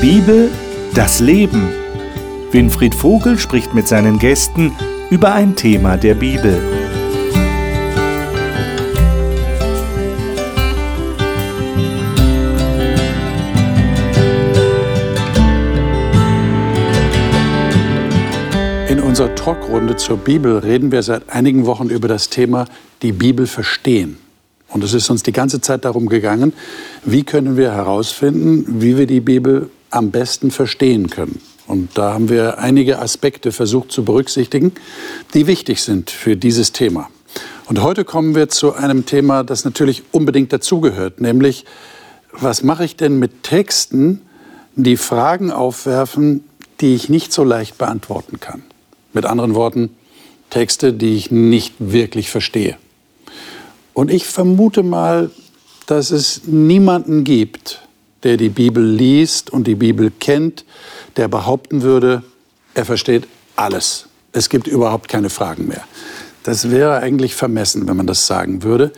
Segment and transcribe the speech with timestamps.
[0.00, 0.48] Bibel,
[0.94, 1.70] das Leben.
[2.52, 4.70] Winfried Vogel spricht mit seinen Gästen
[5.10, 6.56] über ein Thema der Bibel.
[18.88, 22.66] In unserer Talkrunde zur Bibel reden wir seit einigen Wochen über das Thema
[23.02, 24.18] die Bibel verstehen.
[24.68, 26.52] Und es ist uns die ganze Zeit darum gegangen,
[27.04, 31.40] wie können wir herausfinden, wie wir die Bibel am besten verstehen können.
[31.66, 34.72] Und da haben wir einige Aspekte versucht zu berücksichtigen,
[35.34, 37.10] die wichtig sind für dieses Thema.
[37.66, 41.66] Und heute kommen wir zu einem Thema, das natürlich unbedingt dazugehört, nämlich
[42.32, 44.22] was mache ich denn mit Texten,
[44.74, 46.44] die Fragen aufwerfen,
[46.80, 48.62] die ich nicht so leicht beantworten kann.
[49.12, 49.90] Mit anderen Worten,
[50.50, 52.76] Texte, die ich nicht wirklich verstehe.
[53.92, 55.30] Und ich vermute mal,
[55.86, 57.87] dass es niemanden gibt,
[58.24, 60.64] der die Bibel liest und die Bibel kennt,
[61.16, 62.22] der behaupten würde,
[62.74, 64.06] er versteht alles.
[64.32, 65.84] Es gibt überhaupt keine Fragen mehr.
[66.42, 68.92] Das wäre eigentlich vermessen, wenn man das sagen würde.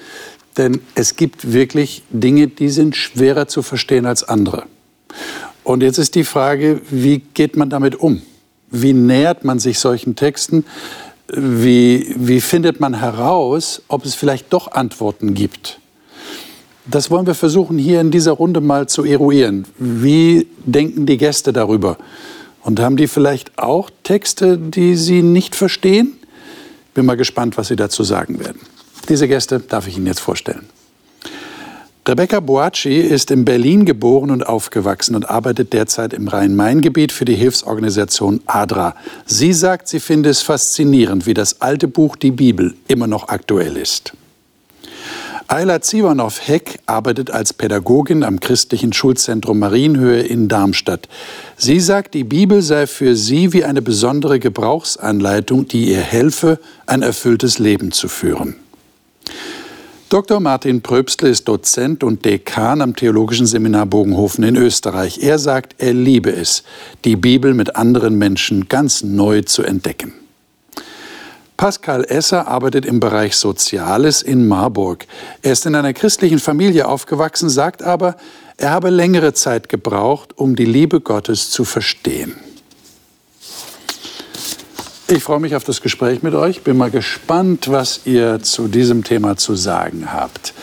[0.56, 4.64] Denn es gibt wirklich Dinge, die sind schwerer zu verstehen als andere.
[5.64, 8.22] Und jetzt ist die Frage, wie geht man damit um?
[8.70, 10.64] Wie nähert man sich solchen Texten?
[11.28, 15.80] Wie, wie findet man heraus, ob es vielleicht doch Antworten gibt?
[16.90, 19.64] Das wollen wir versuchen, hier in dieser Runde mal zu eruieren.
[19.78, 21.96] Wie denken die Gäste darüber?
[22.62, 26.14] Und haben die vielleicht auch Texte, die sie nicht verstehen?
[26.92, 28.60] Bin mal gespannt, was sie dazu sagen werden.
[29.08, 30.66] Diese Gäste darf ich Ihnen jetzt vorstellen.
[32.08, 37.36] Rebecca Boacci ist in Berlin geboren und aufgewachsen und arbeitet derzeit im Rhein-Main-Gebiet für die
[37.36, 38.96] Hilfsorganisation ADRA.
[39.26, 43.76] Sie sagt, sie finde es faszinierend, wie das alte Buch Die Bibel immer noch aktuell
[43.76, 44.12] ist.
[45.52, 51.08] Ayla Zivanov-Heck arbeitet als Pädagogin am christlichen Schulzentrum Marienhöhe in Darmstadt.
[51.56, 57.02] Sie sagt, die Bibel sei für sie wie eine besondere Gebrauchsanleitung, die ihr helfe, ein
[57.02, 58.54] erfülltes Leben zu führen.
[60.08, 60.38] Dr.
[60.38, 65.18] Martin Pröbstle ist Dozent und Dekan am Theologischen Seminar Bogenhofen in Österreich.
[65.20, 66.62] Er sagt, er liebe es,
[67.04, 70.12] die Bibel mit anderen Menschen ganz neu zu entdecken.
[71.60, 75.04] Pascal Esser arbeitet im Bereich Soziales in Marburg.
[75.42, 78.16] Er ist in einer christlichen Familie aufgewachsen, sagt aber,
[78.56, 82.34] er habe längere Zeit gebraucht, um die Liebe Gottes zu verstehen.
[85.08, 86.62] Ich freue mich auf das Gespräch mit euch.
[86.62, 90.54] Bin mal gespannt, was ihr zu diesem Thema zu sagen habt.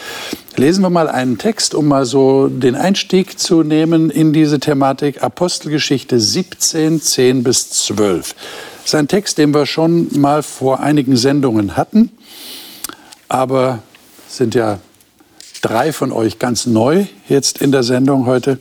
[0.56, 5.22] Lesen wir mal einen Text, um mal so den Einstieg zu nehmen in diese Thematik.
[5.22, 8.34] Apostelgeschichte 17, 10 bis 12.
[8.88, 12.10] Das ist ein Text, den wir schon mal vor einigen Sendungen hatten,
[13.28, 13.80] aber
[14.30, 14.80] sind ja
[15.62, 18.60] drei von euch ganz neu jetzt in der Sendung heute.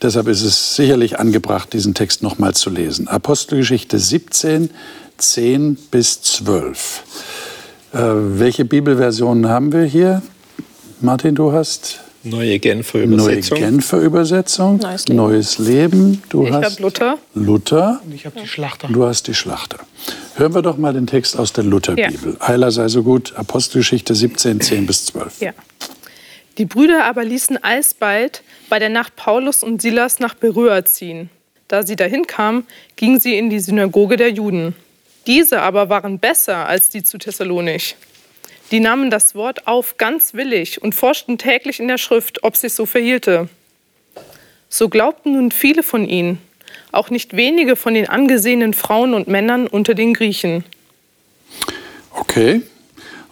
[0.00, 3.08] Deshalb ist es sicherlich angebracht, diesen Text noch mal zu lesen.
[3.08, 4.70] Apostelgeschichte 17,
[5.18, 7.02] 10 bis 12.
[7.92, 10.22] Äh, welche Bibelversionen haben wir hier?
[11.00, 13.58] Martin, du hast Neue Genfer Übersetzung.
[13.58, 14.76] Neue Genfer Übersetzung.
[14.78, 15.16] Neues Leben.
[15.16, 16.22] Neues Leben.
[16.28, 17.18] Du ich hast Luther.
[17.34, 18.00] Luther.
[18.04, 18.88] Und ich habe die Schlachter.
[18.88, 19.78] Du hast die Schlachter.
[20.34, 22.36] Hören wir doch mal den Text aus der Lutherbibel.
[22.40, 22.48] Ja.
[22.48, 23.34] Eiler sei so gut.
[23.36, 25.40] Apostelgeschichte 17, 10 bis 12.
[25.40, 25.52] Ja.
[26.58, 31.30] Die Brüder aber ließen alsbald bei der Nacht Paulus und Silas nach Beröa ziehen.
[31.68, 32.66] Da sie dahin kamen,
[32.96, 34.74] gingen sie in die Synagoge der Juden.
[35.28, 37.96] Diese aber waren besser als die zu Thessalonich.
[38.70, 42.74] Die nahmen das Wort auf ganz willig und forschten täglich in der Schrift, ob sich
[42.74, 43.48] so verhielte.
[44.68, 46.38] So glaubten nun viele von ihnen,
[46.90, 50.64] auch nicht wenige von den angesehenen Frauen und Männern unter den Griechen.
[52.10, 52.62] Okay.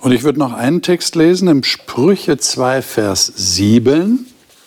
[0.01, 4.27] Und ich würde noch einen Text lesen im Sprüche 2, Vers 7.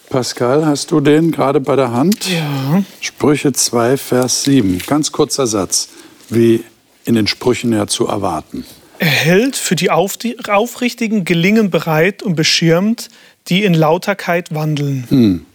[0.09, 2.27] Pascal, hast du den gerade bei der Hand?
[2.27, 2.83] Ja.
[3.01, 4.79] Sprüche 2, Vers 7.
[4.87, 5.89] Ganz kurzer Satz,
[6.29, 6.63] wie
[7.05, 8.65] in den Sprüchen ja zu erwarten.
[8.99, 13.09] Er hält für die Aufrichtigen Gelingen bereit und beschirmt,
[13.47, 15.05] die in Lauterkeit wandeln.
[15.09, 15.45] Hm.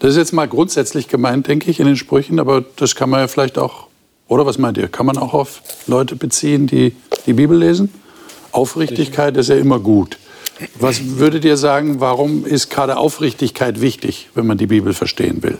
[0.00, 3.20] Das ist jetzt mal grundsätzlich gemeint, denke ich, in den Sprüchen, aber das kann man
[3.20, 3.86] ja vielleicht auch,
[4.28, 6.94] oder was meint ihr, kann man auch auf Leute beziehen, die
[7.26, 7.92] die Bibel lesen?
[8.52, 10.18] Aufrichtigkeit ist ja immer gut.
[10.78, 15.58] Was würdet ihr sagen, warum ist gerade Aufrichtigkeit wichtig, wenn man die Bibel verstehen will?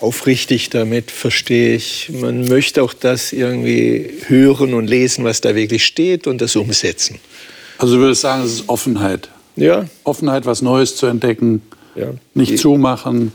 [0.00, 5.84] Aufrichtig damit verstehe ich, man möchte auch das irgendwie hören und lesen, was da wirklich
[5.84, 7.18] steht und das umsetzen.
[7.76, 9.28] Also du würdest sagen, es ist Offenheit.
[9.56, 9.86] Ja.
[10.04, 11.62] Offenheit, was Neues zu entdecken,
[11.94, 12.14] ja.
[12.34, 13.32] nicht die, zumachen,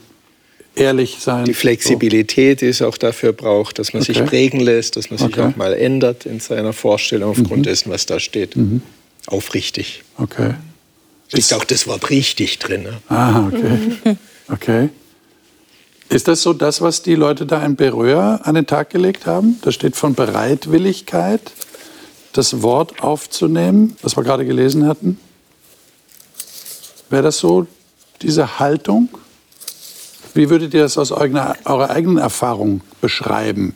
[0.76, 1.46] ehrlich sein.
[1.46, 4.14] Die Flexibilität, die es auch dafür braucht, dass man okay.
[4.14, 5.42] sich prägen lässt, dass man sich okay.
[5.42, 7.64] auch mal ändert in seiner Vorstellung aufgrund mhm.
[7.64, 8.56] dessen, was da steht.
[8.56, 8.82] Mhm.
[9.28, 10.04] Aufrichtig.
[10.18, 10.56] Okay.
[11.32, 12.84] Ist auch das Wort richtig drin.
[12.84, 12.98] Ne?
[13.10, 14.16] Ah, okay.
[14.48, 14.90] Okay.
[16.10, 19.60] Ist das so das, was die Leute da in Beröa an den Tag gelegt haben?
[19.62, 21.52] Da steht von Bereitwilligkeit,
[22.34, 25.20] das Wort aufzunehmen, was wir gerade gelesen hatten.
[27.10, 27.68] Wäre das so,
[28.22, 29.10] diese Haltung?
[30.34, 33.74] Wie würdet ihr das aus eurer, eurer eigenen Erfahrung beschreiben?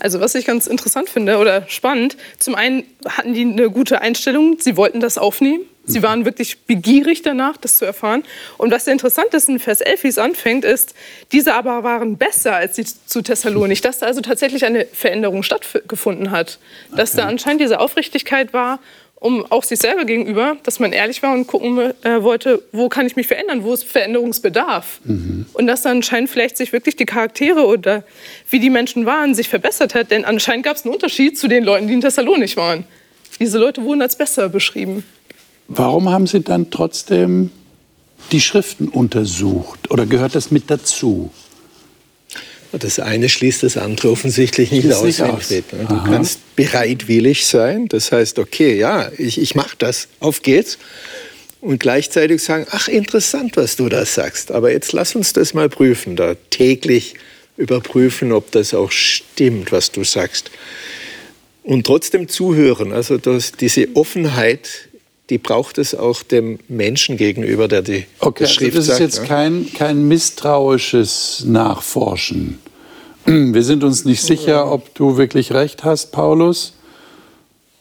[0.00, 4.58] Also was ich ganz interessant finde oder spannend, zum einen hatten die eine gute Einstellung,
[4.60, 5.62] sie wollten das aufnehmen.
[5.88, 8.24] Sie waren wirklich begierig danach, das zu erfahren.
[8.56, 10.94] Und was interessant ist, in Vers 11, wie es anfängt, ist,
[11.32, 16.30] diese aber waren besser als die zu Thessalonik, dass da also tatsächlich eine Veränderung stattgefunden
[16.30, 16.58] hat.
[16.94, 18.78] Dass da anscheinend diese Aufrichtigkeit war
[19.20, 23.06] um auch sich selber gegenüber, dass man ehrlich war und gucken äh, wollte, wo kann
[23.06, 25.00] ich mich verändern, wo ist Veränderungsbedarf.
[25.04, 25.46] Mhm.
[25.54, 28.04] Und dass dann anscheinend vielleicht sich wirklich die Charaktere oder
[28.50, 30.10] wie die Menschen waren, sich verbessert hat.
[30.12, 32.84] Denn anscheinend gab es einen Unterschied zu den Leuten, die in Thessalonik waren.
[33.40, 35.04] Diese Leute wurden als besser beschrieben.
[35.68, 37.50] Warum haben Sie dann trotzdem
[38.32, 39.90] die Schriften untersucht?
[39.90, 41.30] Oder gehört das mit dazu?
[42.72, 45.50] Das eine schließt das andere offensichtlich nicht aus, nicht aus.
[45.50, 45.62] Ne?
[45.70, 46.04] Du Aha.
[46.06, 50.78] kannst bereitwillig sein, das heißt, okay, ja, ich, ich mache das, auf geht's.
[51.60, 55.68] Und gleichzeitig sagen, ach, interessant, was du da sagst, aber jetzt lass uns das mal
[55.68, 57.14] prüfen, da täglich
[57.56, 60.50] überprüfen, ob das auch stimmt, was du sagst.
[61.64, 64.87] Und trotzdem zuhören, also das, diese Offenheit,
[65.30, 69.00] die braucht es auch dem Menschen gegenüber, der die okay, also Schrift also das ist
[69.00, 69.24] jetzt ja?
[69.24, 72.58] kein, kein misstrauisches Nachforschen.
[73.26, 76.74] Wir sind uns nicht sicher, ob du wirklich recht hast, Paulus,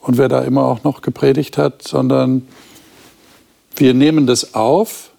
[0.02, 2.48] und wer da immer auch noch gepredigt hat, sondern
[3.76, 5.12] wir nehmen das auf,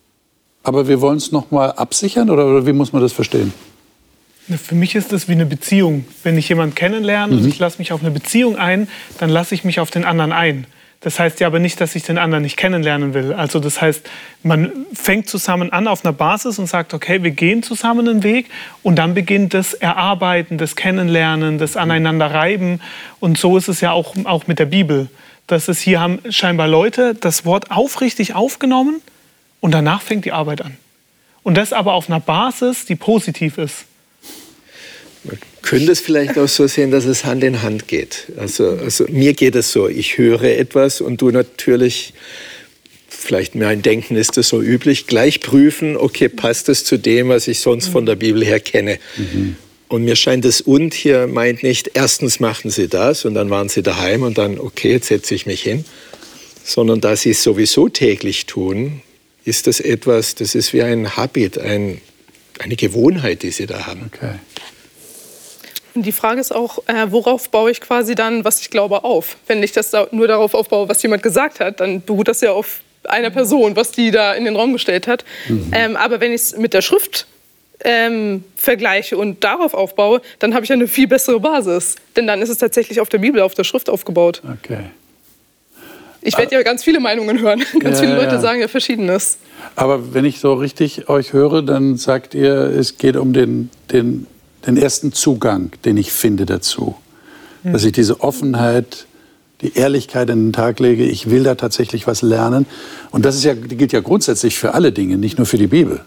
[0.62, 3.52] aber wir wollen es noch mal absichern oder, wie muss man das verstehen?
[4.48, 6.06] Für mich ist das wie eine Beziehung.
[6.22, 7.42] Wenn ich jemanden kennenlerne mhm.
[7.42, 8.88] und ich lasse mich auf eine Beziehung ein,
[9.18, 10.66] dann lasse ich mich auf den anderen ein.
[11.00, 13.32] Das heißt ja aber nicht, dass ich den anderen nicht kennenlernen will.
[13.32, 14.08] Also das heißt,
[14.42, 18.46] man fängt zusammen an auf einer Basis und sagt, okay, wir gehen zusammen einen Weg
[18.82, 22.80] und dann beginnt das Erarbeiten, das Kennenlernen, das Aneinanderreiben.
[23.20, 25.08] Und so ist es ja auch, auch mit der Bibel.
[25.46, 29.00] Das ist, hier haben scheinbar Leute das Wort aufrichtig aufgenommen
[29.60, 30.76] und danach fängt die Arbeit an.
[31.44, 33.86] Und das aber auf einer Basis, die positiv ist.
[35.68, 38.26] Könnte es vielleicht auch so sehen, dass es Hand in Hand geht.
[38.36, 42.14] Also, also mir geht es so, ich höre etwas und du natürlich,
[43.08, 47.48] vielleicht mein Denken ist das so üblich, gleich prüfen, okay, passt das zu dem, was
[47.48, 48.98] ich sonst von der Bibel her kenne.
[49.16, 49.56] Mhm.
[49.88, 53.68] Und mir scheint das und hier meint nicht, erstens machten sie das und dann waren
[53.68, 55.84] sie daheim und dann, okay, jetzt setze ich mich hin,
[56.64, 59.02] sondern da sie es sowieso täglich tun,
[59.44, 62.00] ist das etwas, das ist wie ein Habit, ein,
[62.58, 64.10] eine Gewohnheit, die sie da haben.
[64.14, 64.34] Okay.
[66.02, 69.36] Die Frage ist auch, äh, worauf baue ich quasi dann, was ich glaube, auf?
[69.46, 72.52] Wenn ich das da nur darauf aufbaue, was jemand gesagt hat, dann beruht das ja
[72.52, 75.24] auf einer Person, was die da in den Raum gestellt hat.
[75.48, 75.70] Mhm.
[75.72, 77.26] Ähm, aber wenn ich es mit der Schrift
[77.84, 81.96] ähm, vergleiche und darauf aufbaue, dann habe ich eine viel bessere Basis.
[82.16, 84.42] Denn dann ist es tatsächlich auf der Bibel, auf der Schrift aufgebaut.
[84.58, 84.84] Okay.
[86.20, 87.62] Ich werde ja ganz viele Meinungen hören.
[87.80, 88.40] Ganz ja, viele Leute ja.
[88.40, 89.38] sagen ja Verschiedenes.
[89.76, 94.26] Aber wenn ich so richtig euch höre, dann sagt ihr, es geht um den, den
[94.68, 96.94] den ersten Zugang, den ich finde dazu.
[97.62, 97.72] Mhm.
[97.72, 99.06] Dass ich diese Offenheit,
[99.62, 102.66] die Ehrlichkeit an den Tag lege, ich will da tatsächlich was lernen.
[103.10, 106.00] Und das ist ja, gilt ja grundsätzlich für alle Dinge, nicht nur für die Bibel.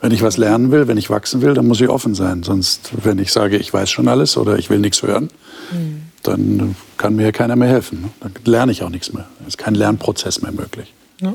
[0.00, 2.44] Wenn ich was lernen will, wenn ich wachsen will, dann muss ich offen sein.
[2.44, 5.28] Sonst, wenn ich sage, ich weiß schon alles oder ich will nichts hören,
[5.72, 6.02] mhm.
[6.22, 8.10] dann kann mir keiner mehr helfen.
[8.20, 9.26] Dann lerne ich auch nichts mehr.
[9.40, 10.94] Es ist kein Lernprozess mehr möglich.
[11.20, 11.34] Ja.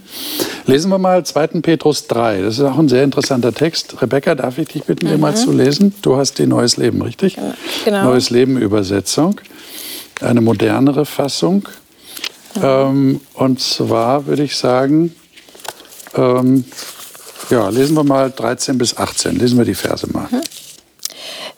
[0.65, 1.47] Lesen wir mal 2.
[1.61, 2.41] Petrus 3.
[2.41, 4.01] Das ist auch ein sehr interessanter Text.
[4.01, 5.11] Rebecca, darf ich dich bitten, mhm.
[5.11, 5.93] den mal zu lesen?
[6.01, 7.37] Du hast die Neues Leben, richtig?
[7.83, 8.05] Genau.
[8.05, 9.39] Neues Leben Übersetzung.
[10.21, 11.67] Eine modernere Fassung.
[12.55, 12.61] Mhm.
[12.63, 15.13] Ähm, und zwar würde ich sagen,
[16.15, 16.63] ähm,
[17.49, 19.37] ja, lesen wir mal 13 bis 18.
[19.37, 20.27] Lesen wir die Verse mal.
[20.31, 20.41] Mhm.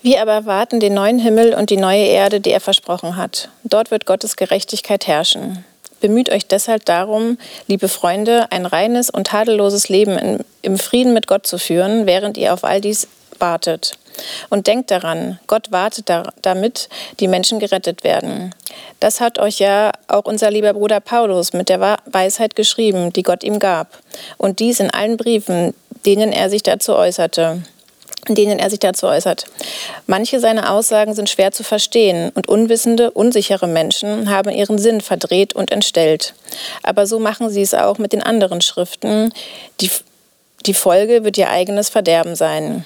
[0.01, 3.50] Wir aber erwarten den neuen Himmel und die neue Erde, die er versprochen hat.
[3.63, 5.65] Dort wird Gottes Gerechtigkeit herrschen.
[6.01, 7.37] Bemüht euch deshalb darum,
[7.67, 12.37] liebe Freunde, ein reines und tadelloses Leben in, im Frieden mit Gott zu führen, während
[12.37, 13.07] ihr auf all dies
[13.39, 13.97] wartet.
[14.49, 18.55] Und denkt daran, Gott wartet da, damit die Menschen gerettet werden.
[18.99, 23.43] Das hat euch ja auch unser lieber Bruder Paulus mit der Weisheit geschrieben, die Gott
[23.43, 23.99] ihm gab.
[24.37, 25.73] Und dies in allen Briefen,
[26.05, 27.61] denen er sich dazu äußerte
[28.27, 29.46] in denen er sich dazu äußert.
[30.08, 35.53] Manche seiner Aussagen sind schwer zu verstehen und unwissende, unsichere Menschen haben ihren Sinn verdreht
[35.53, 36.34] und entstellt.
[36.84, 39.34] Aber so machen sie es auch mit den anderen Schriften.
[39.82, 39.89] Die,
[40.65, 42.86] die Folge wird ihr eigenes Verderben sein.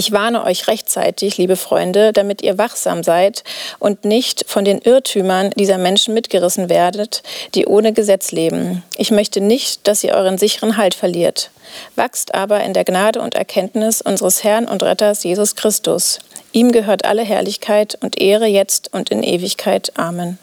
[0.00, 3.42] Ich warne euch rechtzeitig, liebe Freunde, damit ihr wachsam seid
[3.80, 7.24] und nicht von den Irrtümern dieser Menschen mitgerissen werdet,
[7.56, 8.84] die ohne Gesetz leben.
[8.96, 11.50] Ich möchte nicht, dass ihr euren sicheren Halt verliert.
[11.96, 16.20] Wachst aber in der Gnade und Erkenntnis unseres Herrn und Retters Jesus Christus.
[16.52, 19.98] Ihm gehört alle Herrlichkeit und Ehre jetzt und in Ewigkeit.
[19.98, 20.38] Amen.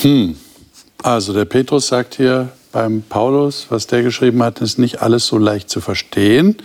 [0.00, 0.40] Hm.
[1.02, 5.36] Also der Petrus sagt hier beim Paulus, was der geschrieben hat, ist nicht alles so
[5.36, 6.56] leicht zu verstehen.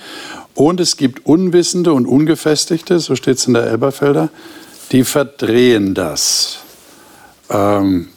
[0.55, 4.29] Und es gibt Unwissende und Ungefestigte, so steht es in der Elberfelder,
[4.91, 6.59] die verdrehen das.
[7.49, 8.09] Ähm,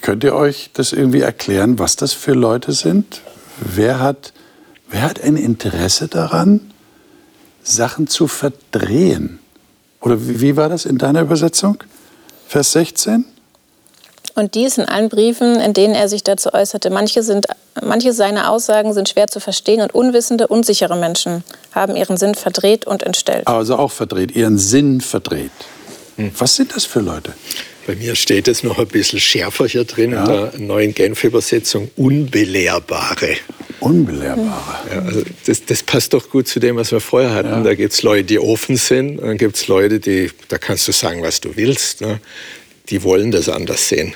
[0.00, 3.22] könnt ihr euch das irgendwie erklären, was das für Leute sind?
[3.58, 4.32] Wer hat,
[4.88, 6.72] wer hat ein Interesse daran,
[7.62, 9.38] Sachen zu verdrehen?
[10.00, 11.78] Oder wie, wie war das in deiner Übersetzung?
[12.48, 13.24] Vers 16?
[14.36, 16.90] Und dies in allen Briefen, in denen er sich dazu äußerte.
[16.90, 17.46] Manche, sind,
[17.82, 22.86] manche seiner Aussagen sind schwer zu verstehen und unwissende, unsichere Menschen haben ihren Sinn verdreht
[22.86, 23.46] und entstellt.
[23.46, 25.50] Also auch verdreht, ihren Sinn verdreht.
[26.16, 26.32] Hm.
[26.38, 27.32] Was sind das für Leute?
[27.86, 30.20] Bei mir steht es noch ein bisschen schärfer hier drin ja.
[30.20, 33.36] in der neuen Genf-Übersetzung, Unbelehrbare.
[33.80, 34.90] Unbelehrbare.
[34.92, 37.48] Ja, also das, das, passt doch gut zu dem, was wir vorher hatten.
[37.48, 37.62] Ja.
[37.62, 40.86] Da gibt es Leute, die offen sind, und dann gibt es Leute, die, da kannst
[40.88, 42.02] du sagen, was du willst.
[42.02, 42.20] Ne?
[42.90, 44.14] Die wollen das anders sehen.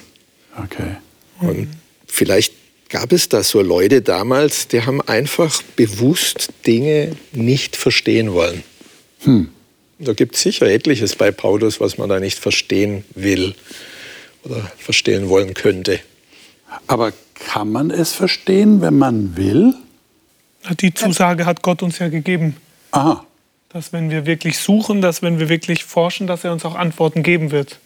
[0.64, 0.96] Okay.
[1.40, 1.68] Und
[2.06, 2.52] vielleicht
[2.88, 8.62] gab es da so Leute damals, die haben einfach bewusst Dinge nicht verstehen wollen.
[9.20, 9.48] Hm.
[9.98, 13.54] Da gibt es sicher etliches bei Paulus, was man da nicht verstehen will
[14.44, 16.00] oder verstehen wollen könnte.
[16.86, 19.74] Aber kann man es verstehen, wenn man will?
[20.80, 22.56] Die Zusage hat Gott uns ja gegeben.
[22.92, 23.24] Aha.
[23.70, 27.22] Dass wenn wir wirklich suchen, dass wenn wir wirklich forschen, dass er uns auch Antworten
[27.22, 27.78] geben wird.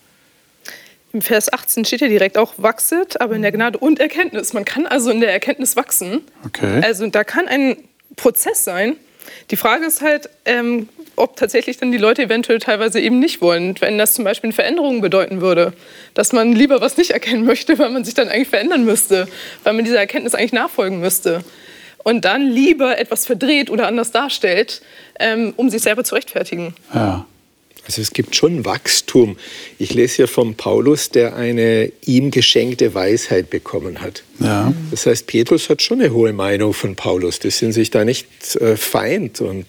[1.15, 4.53] Im Vers 18 steht ja direkt auch wachset, aber in der Gnade und Erkenntnis.
[4.53, 6.23] Man kann also in der Erkenntnis wachsen.
[6.45, 6.81] Okay.
[6.83, 7.77] Also da kann ein
[8.17, 8.97] Prozess sein.
[9.53, 13.77] Die Frage ist halt, ähm, ob tatsächlich dann die Leute eventuell teilweise eben nicht wollen.
[13.79, 15.73] Wenn das zum Beispiel eine Veränderung bedeuten würde,
[16.15, 19.29] dass man lieber was nicht erkennen möchte, weil man sich dann eigentlich verändern müsste,
[19.63, 21.45] weil man dieser Erkenntnis eigentlich nachfolgen müsste.
[22.03, 24.83] Und dann lieber etwas verdreht oder anders darstellt,
[25.21, 26.75] ähm, um sich selber zu rechtfertigen.
[26.93, 27.25] Ja.
[27.87, 29.37] Also es gibt schon Wachstum.
[29.79, 34.23] Ich lese hier vom Paulus, der eine ihm geschenkte Weisheit bekommen hat.
[34.41, 34.73] Ja.
[34.91, 37.39] Das heißt, Petrus hat schon eine hohe Meinung von Paulus.
[37.39, 39.41] Die sind sich da nicht äh, feind.
[39.41, 39.67] Und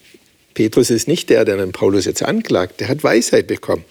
[0.53, 2.79] Petrus ist nicht der, der den Paulus jetzt anklagt.
[2.79, 3.84] Der hat Weisheit bekommen.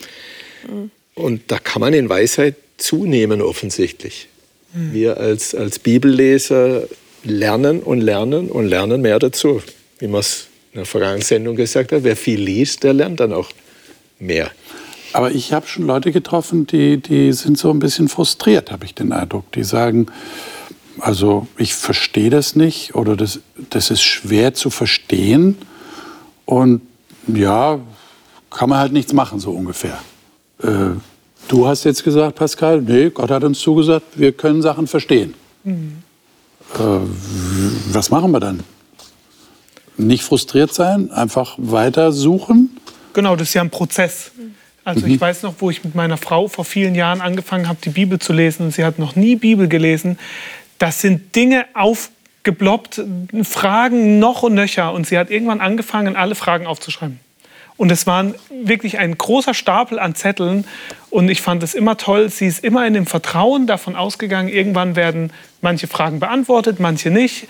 [0.69, 0.91] Mhm.
[1.15, 4.29] Und da kann man in Weisheit zunehmen offensichtlich.
[4.73, 4.93] Mhm.
[4.93, 6.89] Wir als, als Bibelleser
[7.25, 9.63] lernen und lernen und lernen mehr dazu.
[9.99, 13.33] Wie man es in der vergangenen Sendung gesagt hat, wer viel liest, der lernt dann
[13.33, 13.51] auch
[14.19, 14.51] mehr.
[15.13, 18.95] Aber ich habe schon Leute getroffen, die, die sind so ein bisschen frustriert, habe ich
[18.95, 19.51] den Eindruck.
[19.53, 20.07] Die sagen,
[20.99, 23.41] also ich verstehe das nicht oder das,
[23.71, 25.57] das ist schwer zu verstehen.
[26.45, 26.81] Und
[27.29, 27.79] ja,
[28.51, 29.99] kann man halt nichts machen, so ungefähr.
[30.63, 30.97] Äh,
[31.49, 35.35] du hast jetzt gesagt, Pascal, nee, Gott hat uns zugesagt, wir können Sachen verstehen.
[35.65, 36.03] Mhm.
[36.75, 36.99] Äh,
[37.93, 38.61] was machen wir dann?
[39.97, 42.74] Nicht frustriert sein, einfach weiter suchen?
[43.15, 44.33] Genau, das ist ja ein Prozess.
[44.85, 45.15] Also mhm.
[45.15, 48.19] ich weiß noch, wo ich mit meiner Frau vor vielen Jahren angefangen habe, die Bibel
[48.19, 50.19] zu lesen und sie hat noch nie Bibel gelesen.
[50.79, 53.01] Das sind Dinge aufgeploppt,
[53.43, 57.21] Fragen noch und nöcher und sie hat irgendwann angefangen, alle Fragen aufzuschreiben.
[57.77, 60.65] Und es war wirklich ein großer Stapel an Zetteln.
[61.11, 62.29] Und ich fand es immer toll.
[62.29, 67.49] Sie ist immer in dem Vertrauen davon ausgegangen, irgendwann werden manche Fragen beantwortet, manche nicht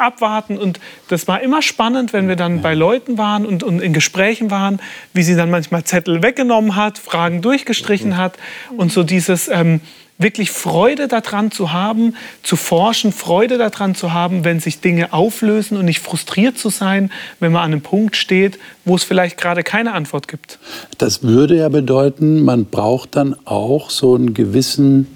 [0.00, 0.58] abwarten.
[0.58, 4.50] Und das war immer spannend, wenn wir dann bei Leuten waren und, und in Gesprächen
[4.50, 4.80] waren,
[5.12, 8.38] wie sie dann manchmal Zettel weggenommen hat, Fragen durchgestrichen hat
[8.76, 9.80] und so dieses ähm,
[10.20, 15.76] wirklich Freude daran zu haben, zu forschen, Freude daran zu haben, wenn sich Dinge auflösen
[15.78, 19.62] und nicht frustriert zu sein, wenn man an einem Punkt steht, wo es vielleicht gerade
[19.62, 20.58] keine Antwort gibt.
[20.98, 25.06] Das würde ja bedeuten, man braucht dann auch so einen gewissen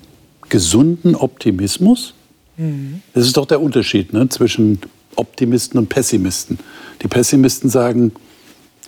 [0.49, 2.14] gesunden Optimismus.
[2.57, 4.81] Das ist doch der Unterschied ne, zwischen
[5.17, 6.59] Optimisten und Pessimisten.
[7.03, 8.13] Die Pessimisten sagen,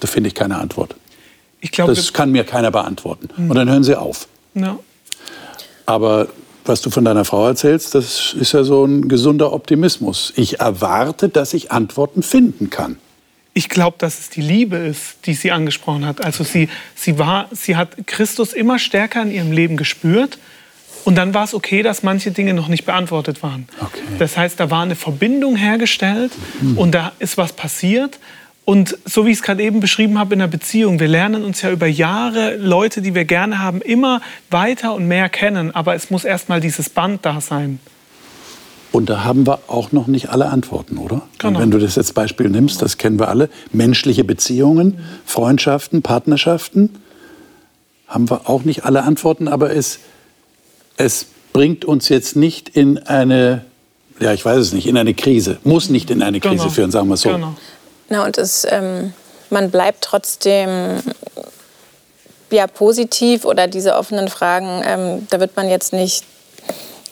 [0.00, 0.94] da finde ich keine Antwort.
[1.60, 3.28] Ich glaub, das kann mir keiner beantworten.
[3.36, 3.50] Mhm.
[3.50, 4.28] Und dann hören sie auf.
[4.54, 4.78] Ja.
[5.84, 6.28] Aber
[6.64, 10.32] was du von deiner Frau erzählst, das ist ja so ein gesunder Optimismus.
[10.36, 12.98] Ich erwarte, dass ich Antworten finden kann.
[13.54, 16.22] Ich glaube, dass es die Liebe ist, die sie angesprochen hat.
[16.22, 20.38] Also sie, sie, war, sie hat Christus immer stärker in ihrem Leben gespürt
[21.06, 23.68] und dann war es okay, dass manche Dinge noch nicht beantwortet waren.
[23.80, 24.02] Okay.
[24.18, 26.76] Das heißt, da war eine Verbindung hergestellt mhm.
[26.76, 28.18] und da ist was passiert.
[28.64, 31.62] Und so wie ich es gerade eben beschrieben habe in der Beziehung, wir lernen uns
[31.62, 34.20] ja über Jahre Leute, die wir gerne haben, immer
[34.50, 35.72] weiter und mehr kennen.
[35.72, 37.78] Aber es muss erst mal dieses Band da sein.
[38.90, 41.22] Und da haben wir auch noch nicht alle Antworten, oder?
[41.38, 41.60] Genau.
[41.60, 46.90] Wenn du das jetzt Beispiel nimmst, das kennen wir alle, menschliche Beziehungen, Freundschaften, Partnerschaften,
[48.08, 50.00] haben wir auch nicht alle Antworten, aber es,
[50.96, 53.64] es bringt uns jetzt nicht in eine,
[54.20, 56.70] ja, ich weiß es nicht, in eine Krise, muss nicht in eine Krise Genau.
[56.70, 57.30] führen, sagen wir es so.
[57.30, 57.54] Genau.
[58.08, 59.12] Na, und es, ähm,
[59.50, 61.00] man bleibt trotzdem
[62.50, 66.24] ja, positiv oder diese offenen Fragen, ähm, da wird man jetzt nicht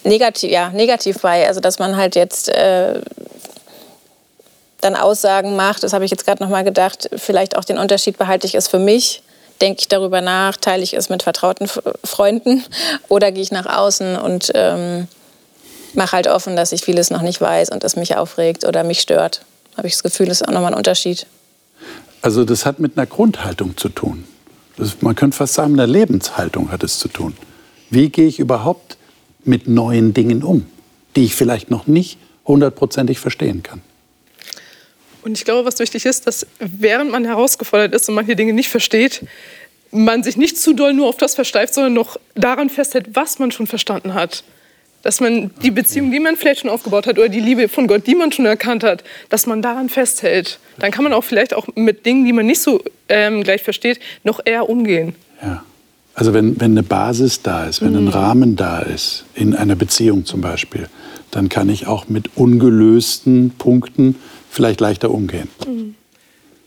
[0.04, 1.46] negativ, ja, negativ bei.
[1.46, 3.00] Also, dass man halt jetzt äh,
[4.80, 8.18] dann Aussagen macht, das habe ich jetzt gerade noch mal gedacht, vielleicht auch den Unterschied
[8.18, 9.22] behalte ich es für mich.
[9.60, 11.68] Denke ich darüber nach, teile ich es mit vertrauten
[12.04, 12.64] Freunden
[13.08, 15.08] oder gehe ich nach außen und ähm,
[15.94, 19.00] mache halt offen, dass ich vieles noch nicht weiß und es mich aufregt oder mich
[19.00, 19.42] stört.
[19.76, 21.26] Habe ich das Gefühl, das ist auch nochmal ein Unterschied.
[22.22, 24.24] Also das hat mit einer Grundhaltung zu tun.
[24.76, 27.36] Das, man könnte fast sagen, mit einer Lebenshaltung hat es zu tun.
[27.90, 28.96] Wie gehe ich überhaupt
[29.44, 30.66] mit neuen Dingen um,
[31.16, 33.82] die ich vielleicht noch nicht hundertprozentig verstehen kann?
[35.24, 38.68] Und ich glaube, was wichtig ist, dass während man herausgefordert ist und manche Dinge nicht
[38.68, 39.22] versteht,
[39.90, 43.50] man sich nicht zu doll nur auf das versteift, sondern noch daran festhält, was man
[43.50, 44.44] schon verstanden hat.
[45.02, 48.06] Dass man die Beziehung, die man vielleicht schon aufgebaut hat, oder die Liebe von Gott,
[48.06, 50.58] die man schon erkannt hat, dass man daran festhält.
[50.78, 54.00] Dann kann man auch vielleicht auch mit Dingen, die man nicht so ähm, gleich versteht,
[54.24, 55.14] noch eher umgehen.
[55.42, 55.64] Ja.
[56.14, 60.24] Also wenn, wenn eine Basis da ist, wenn ein Rahmen da ist, in einer Beziehung
[60.24, 60.88] zum Beispiel,
[61.32, 64.14] dann kann ich auch mit ungelösten Punkten
[64.54, 65.48] vielleicht leichter umgehen.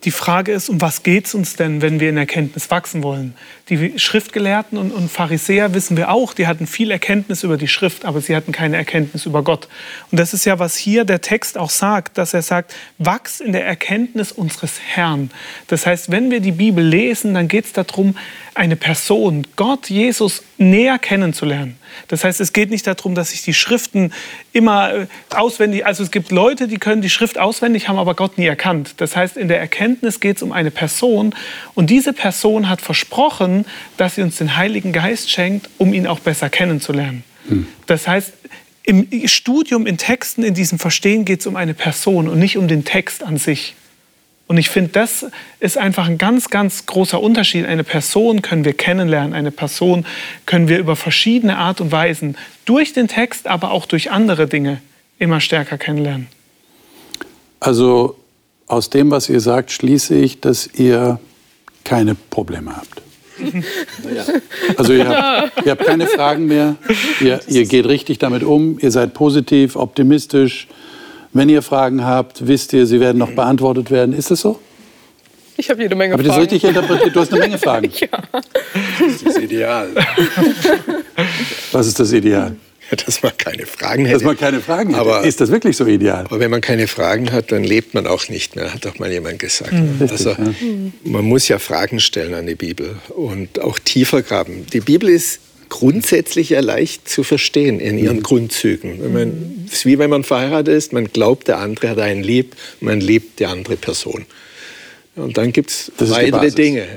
[0.04, 3.34] Die Frage ist, um was geht es uns denn, wenn wir in Erkenntnis wachsen wollen?
[3.68, 8.06] Die Schriftgelehrten und, und Pharisäer wissen wir auch, die hatten viel Erkenntnis über die Schrift,
[8.06, 9.68] aber sie hatten keine Erkenntnis über Gott.
[10.12, 13.54] Und das ist ja, was hier der Text auch sagt, dass er sagt, wachs in
[13.54, 15.32] der Erkenntnis unseres Herrn.
[15.68, 18.16] Das heißt, wenn wir die Bibel lesen, dann geht es darum,
[18.54, 21.78] eine Person, Gott, Jesus, näher kennenzulernen.
[22.08, 24.12] Das heißt, es geht nicht darum, dass ich die Schriften
[24.54, 28.38] immer äh, auswendig, also es gibt Leute, die können die Schrift auswendig, haben aber Gott
[28.38, 28.96] nie erkannt.
[28.98, 31.36] Das heißt, in der Erkenntnis geht es um eine Person
[31.76, 33.66] und diese Person hat versprochen,
[33.98, 37.24] dass sie uns den Heiligen Geist schenkt, um ihn auch besser kennenzulernen.
[37.86, 38.34] Das heißt,
[38.84, 42.68] im Studium, in Texten, in diesem Verstehen geht es um eine Person und nicht um
[42.68, 43.76] den Text an sich.
[44.48, 45.26] Und ich finde, das
[45.60, 47.66] ist einfach ein ganz, ganz großer Unterschied.
[47.66, 50.06] Eine Person können wir kennenlernen, eine Person
[50.46, 54.82] können wir über verschiedene Art und Weisen, durch den Text, aber auch durch andere Dinge,
[55.20, 56.28] immer stärker kennenlernen.
[57.60, 58.18] Also
[58.68, 61.20] aus dem, was ihr sagt, schließe ich, dass ihr
[61.84, 63.02] keine Probleme habt.
[64.78, 66.76] Also ihr habt, ihr habt keine Fragen mehr,
[67.20, 70.68] ihr, ihr geht richtig damit um, ihr seid positiv, optimistisch.
[71.38, 74.12] Wenn ihr Fragen habt, wisst ihr, sie werden noch beantwortet werden.
[74.18, 74.60] Ist es so?
[75.56, 76.50] Ich habe jede Menge Habe ich das Fragen.
[76.50, 77.16] richtig interpretiert?
[77.16, 77.92] Du hast eine Menge Fragen.
[79.00, 79.90] Das ist ideal.
[81.72, 82.56] Was ist das Ideal?
[83.06, 84.14] Dass man keine Fragen hätte.
[84.16, 85.02] Dass man keine Fragen hat.
[85.02, 86.26] Aber- ist das wirklich so ideal?
[86.26, 89.12] Aber wenn man keine Fragen hat, dann lebt man auch nicht mehr, hat doch mal
[89.12, 89.74] jemand gesagt.
[89.74, 90.54] Richtig, also, ja.
[91.04, 94.66] man muss ja Fragen stellen an die Bibel und auch tiefer graben.
[94.74, 95.40] Die Bibel ist
[95.70, 99.14] grundsätzlich ja leicht zu verstehen in ihren Grundzügen.
[99.14, 102.56] Man, es ist wie wenn man verheiratet ist, man glaubt, der andere hat einen lieb,
[102.80, 104.26] man liebt die andere Person.
[105.16, 106.52] Und dann gibt es weitere.
[106.52, 106.88] Dinge.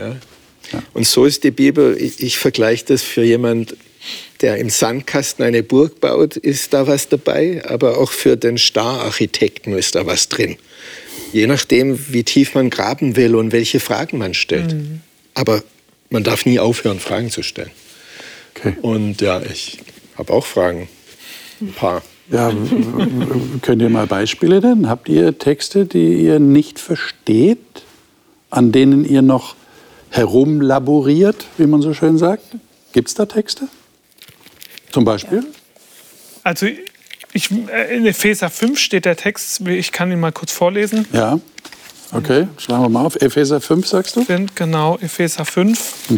[0.73, 0.83] Ja.
[0.93, 3.77] Und so ist die Bibel, ich, ich vergleiche das für jemand,
[4.41, 9.77] der im Sandkasten eine Burg baut, ist da was dabei, aber auch für den Stararchitekten
[9.77, 10.57] ist da was drin.
[11.33, 14.75] Je nachdem, wie tief man graben will und welche Fragen man stellt.
[15.35, 15.63] Aber
[16.09, 17.71] man darf nie aufhören, Fragen zu stellen.
[18.55, 18.77] Okay.
[18.83, 19.79] Und ja, ich
[20.17, 20.89] habe auch Fragen.
[21.61, 22.03] Ein paar.
[22.31, 22.53] Ja,
[23.63, 24.89] könnt ihr mal Beispiele nennen?
[24.89, 27.59] Habt ihr Texte, die ihr nicht versteht,
[28.51, 29.57] an denen ihr noch
[30.11, 32.45] herumlaboriert, wie man so schön sagt?
[32.93, 33.69] Gibt es da Texte?
[34.93, 35.45] Zum Beispiel?
[36.43, 36.67] Also
[37.33, 41.07] ich, äh, in Epheser 5 steht der Text, ich kann ihn mal kurz vorlesen.
[41.13, 41.39] Ja.
[42.13, 43.17] Okay, schlagen wir mal auf.
[43.17, 44.25] Epheser 5, sagst du?
[44.25, 46.11] sind genau Epheser 5.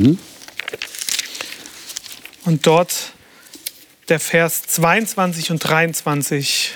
[2.45, 3.13] Und dort
[4.09, 6.75] der Vers 22 und 23.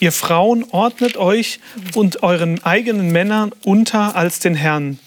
[0.00, 1.60] Ihr Frauen ordnet euch
[1.94, 4.98] und euren eigenen Männern unter als den Herrn.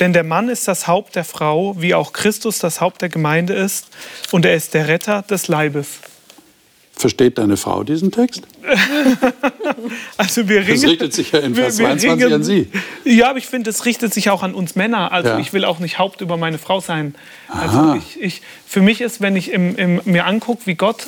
[0.00, 3.54] Denn der Mann ist das Haupt der Frau, wie auch Christus das Haupt der Gemeinde
[3.54, 3.88] ist.
[4.30, 5.98] Und er ist der Retter des Leibes.
[6.98, 8.42] Versteht deine Frau diesen Text?
[10.16, 12.68] Also wir Das ringen, richtet sich ja in Vers wir 22 ringen- an Sie.
[13.04, 15.12] Ja, aber ich finde, es richtet sich auch an uns Männer.
[15.12, 15.38] Also Ja.
[15.38, 17.14] ich will auch nicht Haupt über meine Frau sein.
[17.48, 17.60] Aha.
[17.92, 21.06] Also ich, ich, für mich ist, wenn ich im, im, mir angucke, wie Gott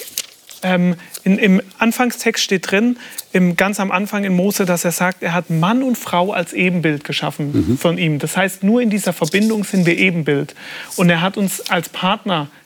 [0.62, 2.98] ähm, in, im Anfangstext steht drin,
[3.32, 6.52] im, ganz am Anfang in Mose, dass er sagt, er hat Mann und Frau als
[6.52, 8.18] Ebenbild geschaffen von ihm.
[8.18, 10.54] Das heißt, nur in dieser Verbindung sind wir Ebenbild.
[10.96, 12.59] Und er hat uns als Partner geschaffen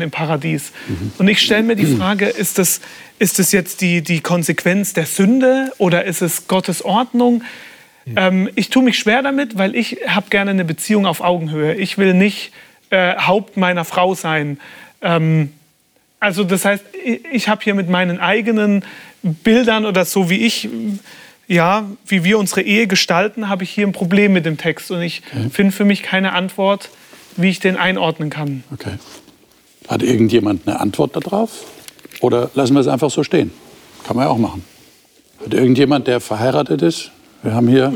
[0.00, 0.72] im Paradies.
[0.88, 1.12] Mhm.
[1.18, 2.80] Und ich stelle mir die Frage, ist das,
[3.18, 7.42] ist das jetzt die, die Konsequenz der Sünde oder ist es Gottes Ordnung?
[8.16, 11.74] Ähm, ich tue mich schwer damit, weil ich habe gerne eine Beziehung auf Augenhöhe.
[11.74, 12.52] Ich will nicht
[12.90, 14.58] äh, Haupt meiner Frau sein.
[15.02, 15.52] Ähm,
[16.20, 18.84] also das heißt, ich, ich habe hier mit meinen eigenen
[19.22, 20.68] Bildern oder so wie ich
[21.48, 24.90] ja, wie wir unsere Ehe gestalten, habe ich hier ein Problem mit dem Text.
[24.90, 25.48] Und ich okay.
[25.50, 26.90] finde für mich keine Antwort,
[27.36, 28.64] wie ich den einordnen kann.
[28.70, 28.98] Okay.
[29.88, 31.64] Hat irgendjemand eine Antwort darauf?
[32.20, 33.50] Oder lassen wir es einfach so stehen?
[34.06, 34.64] Kann man ja auch machen.
[35.44, 37.10] Hat irgendjemand, der verheiratet ist?
[37.42, 37.94] Wir haben hier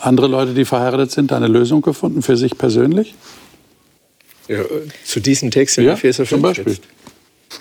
[0.00, 3.14] andere Leute, die verheiratet sind, eine Lösung gefunden für sich persönlich?
[4.48, 4.64] Ja,
[5.04, 6.78] zu diesem Text in ja, Epheser 5 zum Beispiel.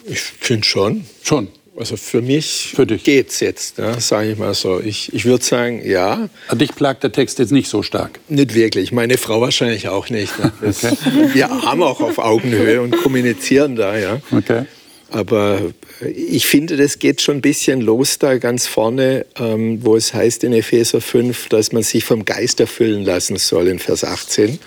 [0.05, 1.05] Ich finde schon.
[1.23, 1.49] Schon.
[1.80, 3.06] Also für mich für dich.
[3.06, 4.82] geht's jetzt, ja, sage ich mal so.
[4.82, 6.28] Ich, ich würde sagen, ja.
[6.50, 8.20] Aber dich plagt der Text jetzt nicht so stark?
[8.28, 8.92] Nicht wirklich.
[8.92, 10.38] Meine Frau wahrscheinlich auch nicht.
[10.38, 10.52] Ne?
[10.62, 11.00] Das, okay.
[11.34, 14.20] Wir haben auch auf Augenhöhe und kommunizieren da, ja.
[14.30, 14.65] Okay.
[15.10, 15.62] Aber
[16.02, 20.44] ich finde, das geht schon ein bisschen los da ganz vorne, ähm, wo es heißt
[20.44, 24.60] in Epheser 5, dass man sich vom Geist erfüllen lassen soll in Vers 18.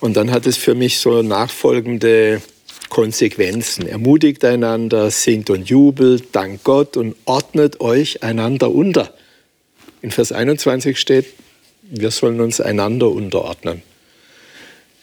[0.00, 2.42] Und dann hat es für mich so nachfolgende
[2.90, 3.88] Konsequenzen.
[3.88, 9.14] Ermutigt einander, singt und jubelt, dankt Gott und ordnet euch einander unter.
[10.02, 11.26] In Vers 21 steht,
[11.82, 13.82] wir sollen uns einander unterordnen.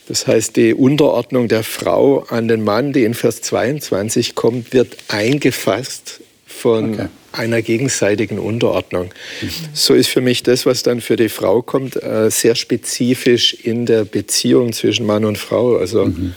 [0.08, 4.96] Das heißt, die Unterordnung der Frau an den Mann, die in Vers 22 kommt, wird
[5.10, 7.08] eingefasst von okay.
[7.34, 9.10] einer gegenseitigen Unterordnung.
[9.42, 9.50] Mhm.
[9.74, 13.86] So ist für mich das, was dann für die Frau kommt, äh, sehr spezifisch in
[13.86, 15.76] der Beziehung zwischen Mann und Frau.
[15.76, 16.34] Also mhm.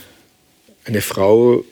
[0.84, 1.64] Eine Frau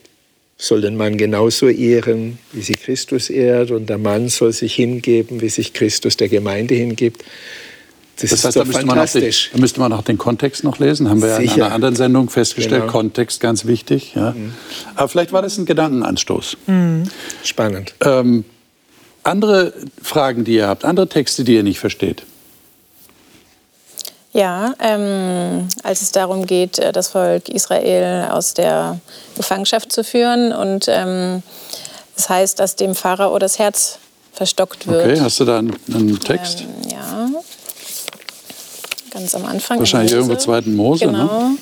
[0.57, 5.41] soll den Mann genauso ehren, wie sie Christus ehrt, und der Mann soll sich hingeben,
[5.41, 7.23] wie sich Christus der Gemeinde hingibt.
[8.17, 9.49] Das, das heißt, ist da müsste, fantastisch.
[9.49, 11.09] Den, da müsste man auch den Kontext noch lesen.
[11.09, 11.49] Haben wir Sicher.
[11.49, 12.81] ja in einer anderen Sendung festgestellt.
[12.81, 12.91] Genau.
[12.91, 14.13] Kontext ganz wichtig.
[14.15, 14.31] Ja.
[14.31, 14.53] Mhm.
[14.95, 16.57] Aber vielleicht war das ein Gedankenanstoß.
[16.67, 17.03] Mhm.
[17.43, 17.95] Spannend.
[18.03, 18.43] Ähm,
[19.23, 22.23] andere Fragen, die ihr habt, andere Texte, die ihr nicht versteht.
[24.39, 28.97] Ja, ähm, als es darum geht, äh, das Volk Israel aus der
[29.35, 31.43] Gefangenschaft zu führen und ähm,
[32.15, 33.99] das heißt, dass dem Pharao das Herz
[34.31, 35.05] verstockt wird.
[35.05, 36.61] Okay, hast du da einen, einen Text?
[36.61, 37.29] Ähm, ja,
[39.11, 39.77] ganz am Anfang.
[39.79, 40.61] Wahrscheinlich irgendwo 2.
[40.67, 41.11] Mose, ne?
[41.11, 41.49] genau.
[41.49, 41.57] ne?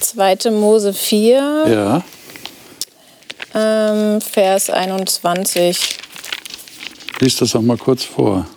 [0.00, 0.50] 2.
[0.50, 2.02] Mose 4, ja.
[3.54, 5.78] ähm, Vers 21.
[7.20, 8.48] Lies das doch mal kurz vor.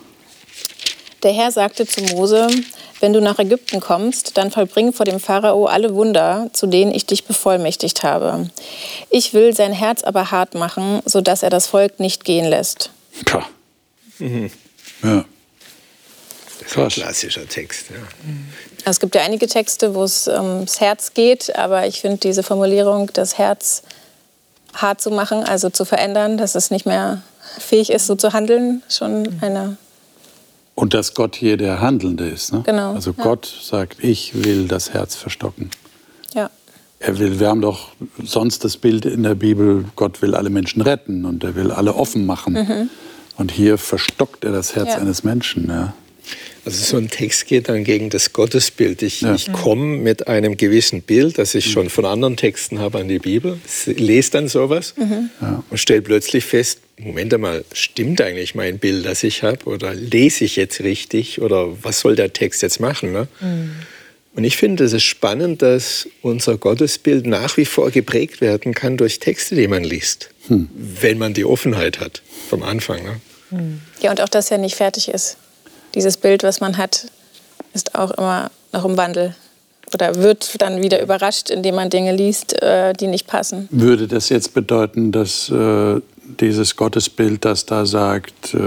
[1.21, 2.47] Der Herr sagte zu Mose,
[3.03, 7.05] wenn du nach Ägypten kommst, dann vollbring vor dem Pharao alle Wunder, zu denen ich
[7.05, 8.49] dich bevollmächtigt habe.
[9.09, 12.91] Ich will sein Herz aber hart machen, sodass er das Volk nicht gehen lässt.
[13.25, 13.45] Pah.
[14.19, 14.49] Mhm.
[15.03, 15.25] Ja.
[16.61, 17.89] Das ist ein klassischer Text.
[17.89, 17.97] Ja.
[18.85, 22.41] Also es gibt ja einige Texte, wo es ums Herz geht, aber ich finde diese
[22.41, 23.83] Formulierung, das Herz
[24.73, 27.21] hart zu machen, also zu verändern, dass es nicht mehr
[27.59, 29.75] fähig ist, so zu handeln, schon eine
[30.75, 32.53] und dass Gott hier der Handelnde ist.
[32.53, 32.63] Ne?
[32.65, 32.93] Genau.
[32.93, 33.23] Also ja.
[33.23, 35.69] Gott sagt, ich will das Herz verstocken.
[36.33, 36.49] Ja.
[36.99, 37.89] Er will, wir haben doch
[38.23, 41.95] sonst das Bild in der Bibel, Gott will alle Menschen retten und er will alle
[41.95, 42.53] offen machen.
[42.53, 42.89] Mhm.
[43.37, 44.97] Und hier verstockt er das Herz ja.
[44.97, 45.67] eines Menschen.
[45.69, 45.93] Ja.
[46.65, 49.01] Also so ein Text geht dann gegen das Gottesbild.
[49.01, 49.35] Ich, ja.
[49.35, 53.19] ich komme mit einem gewissen Bild, das ich schon von anderen Texten habe an die
[53.19, 55.29] Bibel, lese dann sowas mhm.
[55.41, 55.63] ja.
[55.69, 59.65] und stelle plötzlich fest, Moment einmal, stimmt eigentlich mein Bild, das ich habe?
[59.65, 61.41] Oder lese ich jetzt richtig?
[61.41, 63.11] Oder was soll der Text jetzt machen?
[63.11, 63.27] Ne?
[63.41, 63.71] Mhm.
[64.35, 68.95] Und ich finde, es ist spannend, dass unser Gottesbild nach wie vor geprägt werden kann
[68.95, 70.69] durch Texte, die man liest, hm.
[70.73, 73.03] wenn man die Offenheit hat vom Anfang.
[73.03, 73.21] Ne?
[73.51, 73.81] Mhm.
[74.01, 75.37] Ja, und auch, dass er nicht fertig ist
[75.95, 77.07] dieses Bild, was man hat,
[77.73, 79.35] ist auch immer noch im Wandel
[79.93, 83.67] oder wird dann wieder überrascht, indem man Dinge liest, äh, die nicht passen.
[83.71, 86.01] Würde das jetzt bedeuten, dass äh,
[86.39, 88.59] dieses Gottesbild, das da sagt, äh,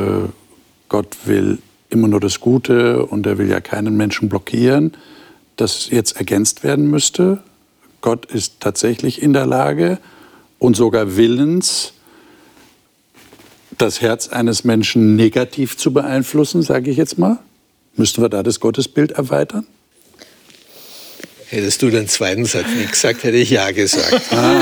[0.89, 1.59] Gott will
[1.89, 4.93] immer nur das Gute und er will ja keinen Menschen blockieren,
[5.57, 7.39] das jetzt ergänzt werden müsste?
[8.01, 9.99] Gott ist tatsächlich in der Lage
[10.59, 11.93] und sogar willens,
[13.79, 17.39] das Herz eines Menschen negativ zu beeinflussen, sage ich jetzt mal?
[17.97, 19.67] Müssten wir da das Gottesbild erweitern?
[21.49, 24.21] Hättest du den zweiten Satz nicht gesagt, hätte ich ja gesagt.
[24.33, 24.61] Ah,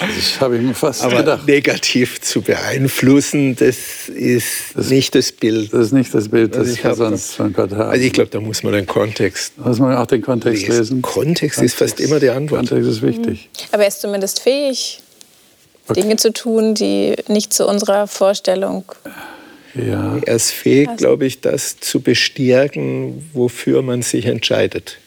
[0.00, 1.46] das habe ich mir fast Aber gedacht.
[1.48, 5.72] negativ zu beeinflussen, das ist das, nicht das Bild.
[5.72, 7.86] Das ist nicht das Bild, das ich sonst von Gott habe.
[7.86, 10.78] Also ich glaube, da muss man den Kontext Muss man auch den Kontext lesen.
[10.78, 11.02] lesen.
[11.02, 12.68] Kontext, Kontext ist fast immer die Antwort.
[12.68, 13.48] Kontext ist wichtig.
[13.72, 15.00] Aber er ist zumindest fähig,
[15.88, 16.00] okay.
[16.00, 18.84] Dinge zu tun, die nicht zu unserer Vorstellung.
[19.74, 20.18] Ja.
[20.24, 24.98] Er ist fähig, glaube ich, das zu bestärken, wofür man sich entscheidet.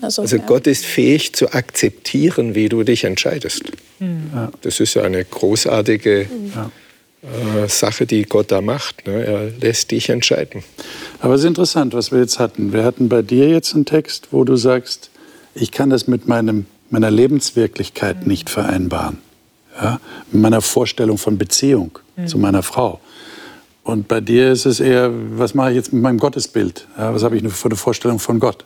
[0.00, 3.64] Also, also Gott ist fähig zu akzeptieren, wie du dich entscheidest.
[3.98, 4.30] Mhm.
[4.62, 9.06] Das ist ja eine großartige äh, Sache, die Gott da macht.
[9.06, 9.24] Ne?
[9.24, 10.62] Er lässt dich entscheiden.
[11.20, 12.72] Aber es ist interessant, was wir jetzt hatten.
[12.72, 15.10] Wir hatten bei dir jetzt einen Text, wo du sagst,
[15.54, 18.28] ich kann das mit meinem, meiner Lebenswirklichkeit mhm.
[18.28, 19.18] nicht vereinbaren.
[19.80, 20.00] Ja?
[20.30, 22.26] Mit meiner Vorstellung von Beziehung mhm.
[22.26, 23.00] zu meiner Frau.
[23.82, 26.86] Und bei dir ist es eher, was mache ich jetzt mit meinem Gottesbild?
[26.96, 28.64] Ja, was habe ich für eine Vorstellung von Gott?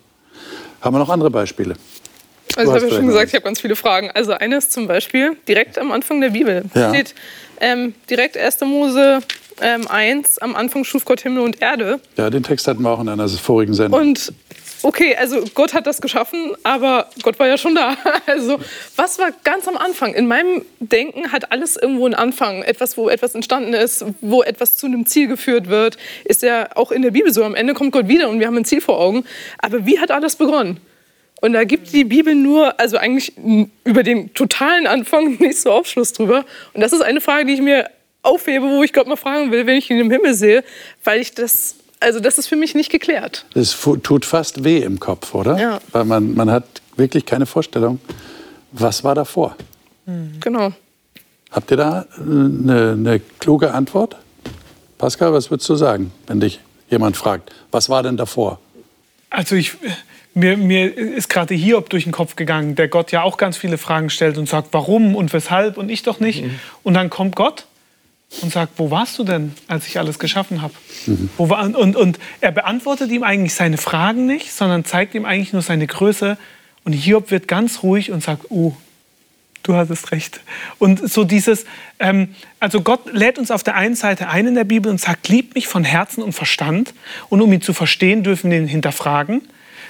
[0.81, 1.75] Haben wir noch andere Beispiele?
[2.57, 4.11] Also ich habe ja schon gesagt, ich habe ganz viele Fragen.
[4.13, 6.89] Also eines zum Beispiel direkt am Anfang der Bibel ja.
[6.91, 7.15] steht
[7.61, 8.61] ähm, direkt 1.
[8.63, 9.21] Mose
[9.61, 12.01] ähm, 1, am Anfang schuf Gott Himmel und Erde.
[12.17, 14.01] Ja, den Text hatten wir auch in einer vorigen Sendung.
[14.01, 14.33] Und
[14.83, 17.97] okay, also Gott hat das geschaffen, aber Gott war ja schon da.
[18.27, 18.59] Also
[18.97, 20.15] was war ganz am Anfang?
[20.15, 22.63] In meinem Denken hat alles irgendwo einen Anfang.
[22.63, 26.93] Etwas, wo etwas entstanden ist, wo etwas zu einem Ziel geführt wird, ist ja auch
[26.93, 27.45] in der Bibel so.
[27.45, 29.25] Am Ende kommt Gott wieder und wir haben ein Ziel vor Augen.
[29.59, 30.79] Aber wie hat alles begonnen?
[31.41, 33.33] Und da gibt die Bibel nur, also eigentlich
[33.85, 36.45] über den totalen Anfang nicht so Aufschluss drüber.
[36.75, 37.91] Und das ist eine Frage, die ich mir
[38.23, 40.65] aufhebe, wo ich Gott mal fragen will, wenn ich ihn im Himmel sehe,
[41.05, 43.45] weil ich das, also das ist für mich nicht geklärt.
[43.55, 45.59] Es tut fast weh im Kopf, oder?
[45.59, 45.81] Ja.
[45.93, 46.65] Weil man, man hat
[46.97, 48.01] wirklich keine Vorstellung,
[48.73, 49.57] was war davor.
[50.07, 50.41] Mhm.
[50.41, 50.73] Genau.
[51.51, 54.17] Habt ihr da eine, eine kluge Antwort?
[54.99, 58.59] Pascal, was würdest du sagen, wenn dich jemand fragt, was war denn davor?
[59.31, 59.77] Also ich,
[60.35, 63.79] mir, mir ist gerade Hiob durch den Kopf gegangen, der Gott ja auch ganz viele
[63.79, 66.45] Fragen stellt und sagt, warum und weshalb und ich doch nicht.
[66.45, 66.59] Mhm.
[66.83, 67.67] Und dann kommt Gott
[68.43, 70.75] und sagt, wo warst du denn, als ich alles geschaffen habe?
[71.07, 71.31] Mhm.
[71.37, 75.87] Und, und er beantwortet ihm eigentlich seine Fragen nicht, sondern zeigt ihm eigentlich nur seine
[75.87, 76.37] Größe.
[76.85, 78.75] Und Hiob wird ganz ruhig und sagt, oh,
[79.63, 80.41] du hattest recht.
[80.79, 81.65] Und so dieses,
[81.99, 85.29] ähm, also Gott lädt uns auf der einen Seite ein in der Bibel und sagt,
[85.29, 86.95] lieb mich von Herzen und Verstand.
[87.29, 89.43] Und um ihn zu verstehen, dürfen wir ihn hinterfragen.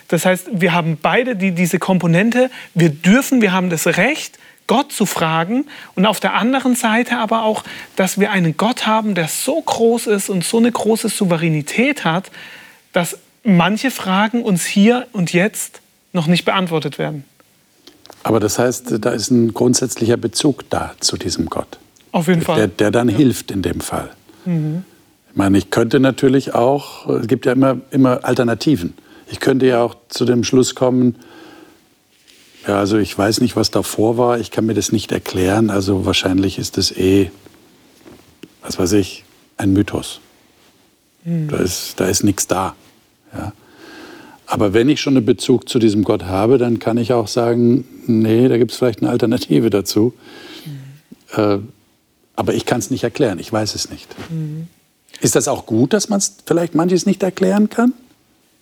[0.08, 2.50] Das heißt, wir haben beide die, diese Komponente.
[2.74, 4.38] Wir dürfen, wir haben das Recht,
[4.68, 5.66] Gott zu fragen.
[5.96, 7.64] Und auf der anderen Seite aber auch,
[7.96, 12.30] dass wir einen Gott haben, der so groß ist und so eine große Souveränität hat,
[12.92, 15.80] dass manche Fragen uns hier und jetzt
[16.12, 17.24] noch nicht beantwortet werden.
[18.22, 21.78] Aber das heißt, da ist ein grundsätzlicher Bezug da zu diesem Gott.
[22.12, 22.56] Auf jeden Fall.
[22.56, 23.16] Der, der dann ja.
[23.16, 24.10] hilft in dem Fall.
[24.44, 24.84] Mhm.
[25.30, 28.94] Ich meine, ich könnte natürlich auch, es gibt ja immer, immer Alternativen.
[29.30, 31.16] Ich könnte ja auch zu dem Schluss kommen,
[32.68, 36.04] ja, also ich weiß nicht, was davor war, ich kann mir das nicht erklären, also
[36.04, 37.30] wahrscheinlich ist das eh,
[38.62, 39.24] was weiß ich,
[39.56, 40.20] ein Mythos.
[41.24, 41.48] Mhm.
[41.48, 42.76] Da ist, da ist nichts da.
[43.32, 43.52] Ja.
[44.46, 47.86] Aber wenn ich schon einen Bezug zu diesem Gott habe, dann kann ich auch sagen,
[48.06, 50.12] nee, da gibt es vielleicht eine Alternative dazu.
[50.66, 51.42] Mhm.
[51.42, 51.58] Äh,
[52.36, 54.14] aber ich kann es nicht erklären, ich weiß es nicht.
[54.30, 54.68] Mhm.
[55.20, 57.94] Ist das auch gut, dass man vielleicht manches nicht erklären kann?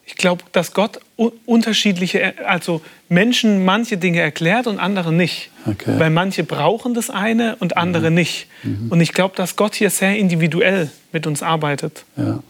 [0.07, 1.01] Ich glaube, dass Gott
[1.47, 5.51] unterschiedliche, also Menschen manche Dinge erklärt und andere nicht.
[5.66, 5.99] Okay.
[5.99, 8.14] Weil manche brauchen das eine und andere mhm.
[8.14, 8.47] nicht.
[8.62, 8.87] Mhm.
[8.90, 12.05] Und ich glaube, dass Gott hier sehr individuell mit uns arbeitet.
[12.16, 12.40] Ja.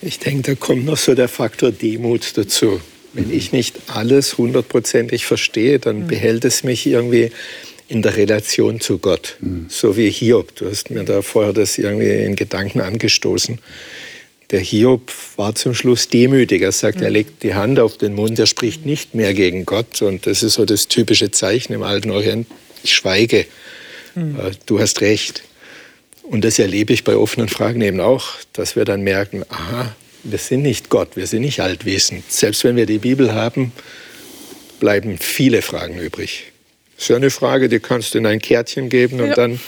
[0.00, 2.80] Ich denke, da kommt noch so der Faktor Demut dazu.
[3.12, 3.34] Wenn mhm.
[3.34, 6.06] ich nicht alles hundertprozentig verstehe, dann mhm.
[6.06, 7.32] behält es mich irgendwie
[7.88, 9.36] in der Relation zu Gott.
[9.40, 9.66] Mhm.
[9.68, 10.54] So wie Hiob.
[10.54, 13.58] Du hast mir da vorher das irgendwie in Gedanken angestoßen
[14.52, 16.62] der Hiob war zum Schluss demütig.
[16.62, 17.04] Er sagt, mhm.
[17.04, 20.02] er legt die Hand auf den Mund, er spricht nicht mehr gegen Gott.
[20.02, 22.46] Und das ist so das typische Zeichen im alten Orient.
[22.84, 23.46] Ich schweige.
[24.14, 24.38] Mhm.
[24.38, 25.42] Äh, du hast recht.
[26.22, 30.38] Und das erlebe ich bei offenen Fragen eben auch, dass wir dann merken, aha, wir
[30.38, 32.30] sind nicht Gott, wir sind nicht allwissend.
[32.30, 33.72] Selbst wenn wir die Bibel haben,
[34.78, 36.52] bleiben viele Fragen übrig.
[36.94, 39.34] Das ist ja eine Frage, die kannst du in ein Kärtchen geben und ja.
[39.34, 39.58] dann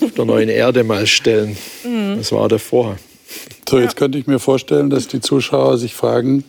[0.00, 1.58] auf der neuen Erde mal stellen.
[1.84, 2.18] Mhm.
[2.18, 2.98] Was war davor?
[3.68, 6.44] So, jetzt könnte ich mir vorstellen, dass die Zuschauer sich fragen,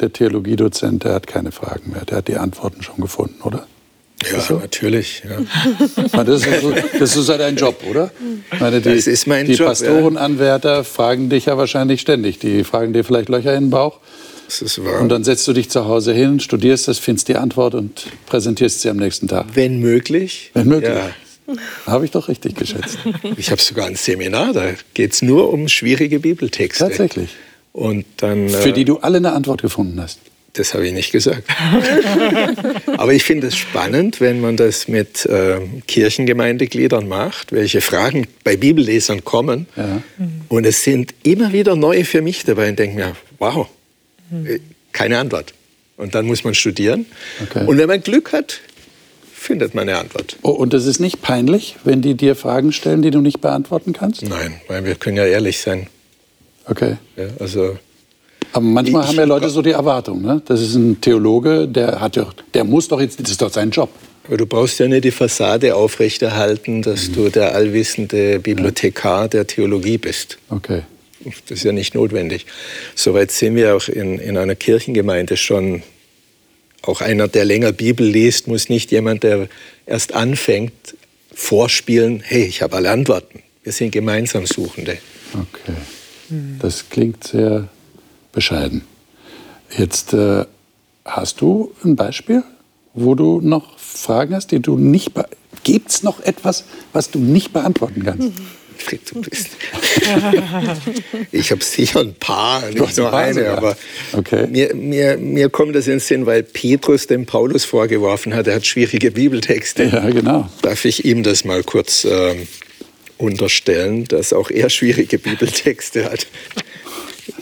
[0.00, 3.66] der Theologiedozent, der hat keine Fragen mehr, der hat die Antworten schon gefunden, oder?
[4.30, 4.58] Ja, so?
[4.58, 5.22] natürlich.
[5.28, 5.38] Ja.
[6.24, 8.10] Das, ist so, das ist ja dein Job, oder?
[8.58, 9.60] Meine, die, das ist mein die Job.
[9.60, 10.82] Die Pastorenanwärter ja.
[10.82, 12.38] fragen dich ja wahrscheinlich ständig.
[12.38, 13.98] Die fragen dir vielleicht Löcher in den Bauch.
[14.46, 15.00] Das ist wahr.
[15.00, 18.82] Und dann setzt du dich zu Hause hin, studierst das, findest die Antwort und präsentierst
[18.82, 19.46] sie am nächsten Tag.
[19.54, 20.50] Wenn möglich.
[20.52, 20.92] Wenn möglich.
[20.92, 21.10] Ja.
[21.86, 22.98] Habe ich doch richtig geschätzt.
[23.36, 26.84] Ich habe sogar ein Seminar, da geht es nur um schwierige Bibeltexte.
[26.84, 27.30] Tatsächlich.
[27.72, 30.18] Und dann, Für die du alle eine Antwort gefunden hast.
[30.54, 31.44] Das habe ich nicht gesagt.
[32.96, 38.56] Aber ich finde es spannend, wenn man das mit äh, Kirchengemeindegliedern macht, welche Fragen bei
[38.56, 39.66] Bibellesern kommen.
[39.76, 40.02] Ja.
[40.48, 43.68] Und es sind immer wieder neue für mich dabei und denke mir, wow,
[44.44, 44.58] äh,
[44.92, 45.54] keine Antwort.
[45.96, 47.06] Und dann muss man studieren.
[47.42, 47.66] Okay.
[47.66, 48.60] Und wenn man Glück hat,
[49.40, 50.36] findet man eine Antwort.
[50.42, 53.92] Oh, und es ist nicht peinlich, wenn die dir Fragen stellen, die du nicht beantworten
[53.94, 54.22] kannst?
[54.28, 55.86] Nein, weil wir können ja ehrlich sein.
[56.66, 56.96] Okay.
[57.16, 57.76] Ja, also
[58.52, 60.42] Aber manchmal Ich- haben ja Leute so die Erwartung, ne?
[60.44, 63.70] Das ist ein Theologe, der hat doch, der muss doch jetzt, das ist doch sein
[63.70, 63.88] Job.
[64.26, 69.98] Aber du brauchst ja nicht die Fassade aufrechterhalten, dass du der allwissende Bibliothekar der Theologie
[69.98, 70.36] bist.
[70.50, 70.82] Okay.
[71.24, 72.46] Das ist ja nicht notwendig.
[72.94, 75.82] Soweit sind wir auch in, in einer Kirchengemeinde schon.
[76.82, 79.48] Auch einer, der länger Bibel liest, muss nicht jemand, der
[79.86, 80.96] erst anfängt,
[81.34, 83.42] vorspielen, hey, ich habe alle Antworten.
[83.62, 84.98] Wir sind gemeinsam Suchende.
[85.34, 85.76] Okay.
[86.60, 87.68] Das klingt sehr
[88.32, 88.82] bescheiden.
[89.76, 90.44] Jetzt äh,
[91.04, 92.42] hast du ein Beispiel,
[92.94, 95.26] wo du noch Fragen hast, die du nicht be
[95.62, 96.64] Gibt es noch etwas,
[96.94, 98.30] was du nicht beantworten kannst?
[98.78, 99.50] Frick, du bist.
[101.32, 103.56] Ich habe sicher ein paar, nicht nur eine, sogar.
[103.58, 103.76] aber
[104.12, 104.46] Okay.
[104.48, 108.56] mir, mir, mir kommt das in den Sinn, weil Petrus dem Paulus vorgeworfen hat, er
[108.56, 109.84] hat schwierige Bibeltexte.
[109.84, 110.48] Ja, genau.
[110.62, 112.46] Darf ich ihm das mal kurz ähm,
[113.18, 116.26] unterstellen, dass auch er schwierige Bibeltexte hat?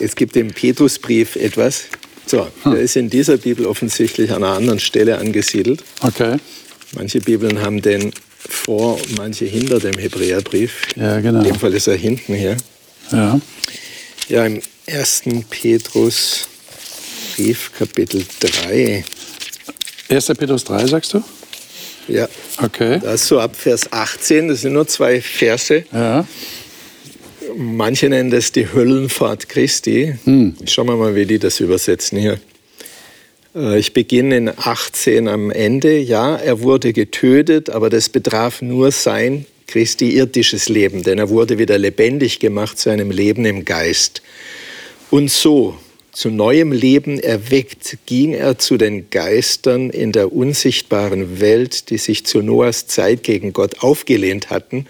[0.01, 1.85] Es gibt im Petrusbrief etwas.
[2.27, 2.73] So, Hm.
[2.73, 5.83] der ist in dieser Bibel offensichtlich an einer anderen Stelle angesiedelt.
[6.03, 6.37] Okay.
[6.95, 10.83] Manche Bibeln haben den vor, manche hinter dem Hebräerbrief.
[10.97, 11.39] Ja, genau.
[11.41, 12.57] In dem Fall ist er hinten hier.
[13.13, 13.41] Ja.
[14.29, 15.23] Ja, im 1.
[15.49, 16.49] Petrus
[17.37, 19.05] Brief, Kapitel 3.
[20.11, 20.27] 1.
[20.39, 21.23] Petrus 3, sagst du?
[22.09, 22.29] Ja,
[22.63, 22.99] Okay.
[23.03, 25.85] da ist so ab Vers 18, das sind nur zwei Verse.
[25.93, 26.27] Ja.
[27.57, 30.15] Manche nennen das die Höllenfahrt Christi.
[30.67, 32.39] Schauen wir mal, wie die das übersetzen hier.
[33.55, 35.99] Äh, Ich beginne in 18 am Ende.
[35.99, 41.59] Ja, er wurde getötet, aber das betraf nur sein Christi irdisches Leben, denn er wurde
[41.59, 44.23] wieder lebendig gemacht zu einem Leben im Geist.
[45.11, 45.77] Und so,
[46.13, 52.25] zu neuem Leben erweckt, ging er zu den Geistern in der unsichtbaren Welt, die sich
[52.27, 54.87] zu Noahs Zeit gegen Gott aufgelehnt hatten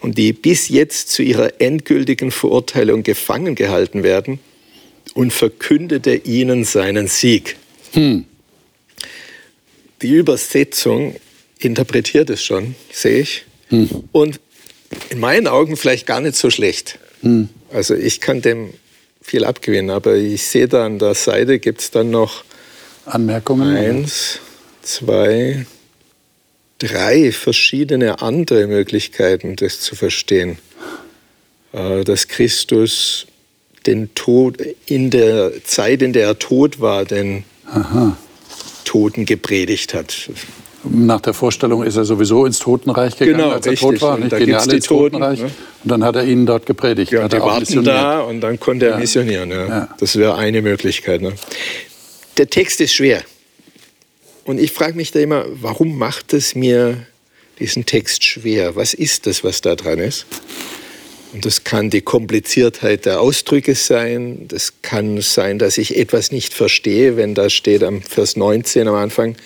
[0.00, 4.40] und die bis jetzt zu ihrer endgültigen Verurteilung gefangen gehalten werden
[5.14, 7.56] und verkündete ihnen seinen Sieg.
[10.02, 11.16] Die Übersetzung
[11.58, 13.44] interpretiert es schon, sehe ich.
[14.12, 14.40] Und
[15.10, 16.98] in meinen Augen vielleicht gar nicht so schlecht.
[17.72, 18.72] Also ich kann dem
[19.20, 22.44] viel abgewinnen, aber ich sehe da an der Seite gibt es dann noch
[23.04, 23.76] Anmerkungen?
[23.76, 24.38] eins,
[24.82, 25.66] zwei,
[26.78, 30.58] drei verschiedene andere Möglichkeiten, das zu verstehen.
[31.72, 33.26] Äh, Dass Christus
[33.86, 38.16] den Tod in der Zeit, in der er tot war, den Aha.
[38.84, 40.30] Toten gepredigt hat.
[40.84, 43.90] Nach der Vorstellung ist er sowieso ins Totenreich gegangen, Genau, als er richtig.
[43.90, 44.16] tot war.
[44.18, 44.32] Nicht?
[44.32, 45.40] da Gehen alle die ins Toten, Totenreich.
[45.40, 45.44] ne?
[45.82, 47.10] Und dann hat er ihnen dort gepredigt.
[47.12, 48.98] Ja, die er warten da und dann konnte er Ja.
[48.98, 49.50] missionieren.
[49.50, 49.66] Ja.
[49.66, 49.88] Ja.
[49.98, 51.20] Das wäre eine Möglichkeit.
[51.20, 51.32] Ne?
[52.36, 53.22] Der Text ist schwer.
[54.44, 57.04] Und ich frage mich da immer, warum macht es mir
[57.58, 58.76] diesen Text schwer?
[58.76, 60.24] Was ist das, was da dran ist?
[61.32, 64.46] Und das kann die Kompliziertheit der Ausdrücke sein.
[64.48, 68.94] Das kann sein, dass ich etwas nicht verstehe, wenn da steht am Vers 19 am
[68.94, 69.36] Anfang,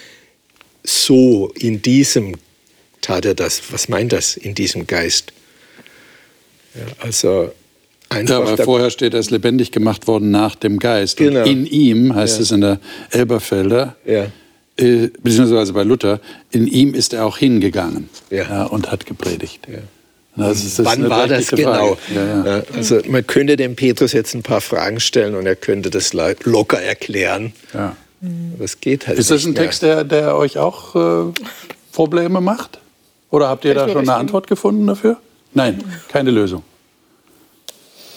[0.84, 2.36] so in diesem
[3.00, 3.62] tat er das.
[3.72, 5.32] Was meint das in diesem Geist?
[6.74, 7.52] Ja, also
[8.08, 11.16] einfach Ja, da- vorher steht, er ist lebendig gemacht worden nach dem Geist.
[11.16, 11.40] Genau.
[11.42, 12.42] Und in ihm, heißt Ja.
[12.42, 14.26] es in der Elberfelder, Ja.
[14.76, 16.20] äh, beziehungsweise bei Luther,
[16.52, 18.64] in ihm ist er auch hingegangen Ja.
[18.66, 19.66] und hat gepredigt.
[19.68, 19.78] Ja.
[20.34, 21.98] Das ist, das ist Wann war das genau?
[22.14, 22.46] Ja, ja.
[22.46, 26.12] Ja, also man könnte dem Petrus jetzt ein paar Fragen stellen und er könnte das
[26.14, 27.52] locker erklären.
[27.74, 27.96] Ja.
[28.54, 29.62] Aber es geht halt Ist das ein mehr.
[29.62, 31.32] Text, der, der euch auch äh,
[31.92, 32.78] Probleme macht?
[33.30, 35.18] Oder habt ihr da schon eine Antwort gefunden dafür?
[35.54, 36.62] Nein, keine Lösung.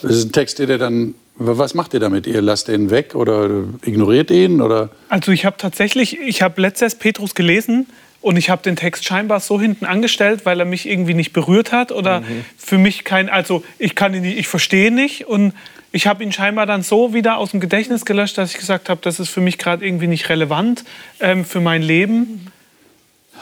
[0.01, 1.15] Das ist ein Text, der dann.
[1.37, 2.27] Was macht ihr damit?
[2.27, 4.61] Ihr lasst ihn weg oder ignoriert ihn?
[4.61, 4.89] Oder?
[5.09, 7.87] Also ich habe tatsächlich, ich habe letztes Petrus gelesen
[8.25, 11.71] und ich habe den Text scheinbar so hinten angestellt, weil er mich irgendwie nicht berührt
[11.71, 12.23] hat oder
[12.57, 15.53] für mich kein, also ich kann ihn nicht, ich verstehe nicht und
[15.91, 18.99] ich habe ihn scheinbar dann so wieder aus dem Gedächtnis gelöscht, dass ich gesagt habe,
[19.03, 20.85] das ist für mich gerade irgendwie nicht relevant
[21.19, 22.47] ähm, für mein Leben.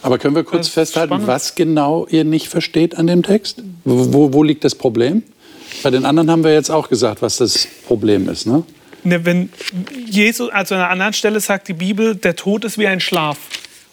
[0.02, 1.28] Aber können wir kurz festhalten, spannend.
[1.28, 3.64] was genau ihr nicht versteht an dem Text?
[3.86, 5.24] Wo, wo, wo liegt das Problem?
[5.82, 8.48] Bei den anderen haben wir jetzt auch gesagt, was das Problem ist.
[8.48, 8.64] Ne?
[9.06, 9.50] Ne, wenn
[10.06, 13.38] Jesus, also an einer anderen Stelle sagt die Bibel, der Tod ist wie ein Schlaf.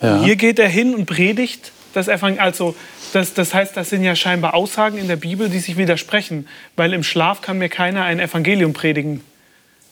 [0.03, 0.23] Ja.
[0.23, 2.45] Hier geht er hin und predigt das Evangelium.
[2.45, 2.75] Also
[3.13, 6.47] das, das heißt, das sind ja scheinbar Aussagen in der Bibel, die sich widersprechen.
[6.77, 9.21] Weil im Schlaf kann mir keiner ein Evangelium predigen.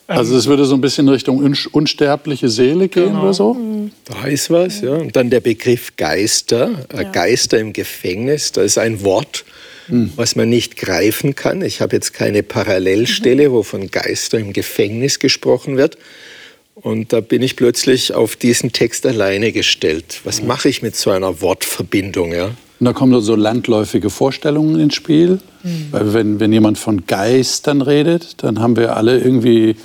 [0.07, 1.37] Also es würde so ein bisschen Richtung
[1.71, 3.21] unsterbliche Seele gehen Genau.
[3.21, 3.55] oder so?
[4.05, 4.93] Da ist was, ja.
[4.93, 9.45] Und dann der Begriff Geister, äh, Geister im Gefängnis, da ist ein Wort,
[10.15, 11.63] was man nicht greifen kann.
[11.63, 15.97] Ich habe jetzt keine Parallelstelle, wo von Geister im Gefängnis gesprochen wird.
[16.81, 20.21] Und da bin ich plötzlich auf diesen Text alleine gestellt.
[20.23, 22.45] Was mache ich mit so einer Wortverbindung, ja?
[22.79, 25.39] Und da kommen so landläufige Vorstellungen ins Spiel.
[25.91, 29.75] Weil wenn, wenn jemand von Geistern redet, dann haben wir alle irgendwie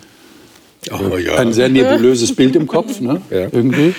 [0.91, 1.37] Oh, ja.
[1.37, 3.23] Ein sehr nebulöses Bild im Kopf, ne?
[3.31, 3.49] Ja.
[3.51, 3.95] irgendwie.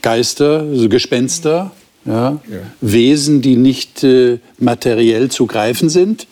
[0.00, 1.72] Geister, so Gespenster,
[2.04, 2.40] ja?
[2.80, 6.26] Wesen, die nicht äh, materiell zu greifen sind.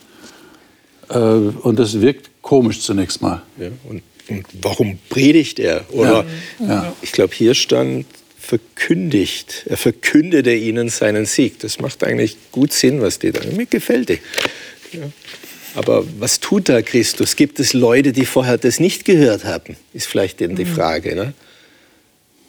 [1.09, 3.43] Äh, und das wirkt komisch zunächst mal.
[3.89, 5.85] Und, und warum predigt er?
[5.93, 6.25] Oder
[6.61, 6.95] Ja.
[7.03, 8.07] ich glaube, hier stand
[8.39, 9.65] verkündigt.
[9.69, 11.59] Er verkündete ihnen seinen Sieg.
[11.61, 13.41] Das macht eigentlich gut Sinn, was die da.
[13.55, 14.19] Mir gefällt die.
[14.93, 15.03] Ja.
[15.77, 17.37] Aber was tut da Christus?
[17.37, 19.77] Gibt es Leute, die vorher das nicht gehört haben?
[19.93, 21.15] Ist vielleicht eben die Frage.
[21.15, 21.33] Ne?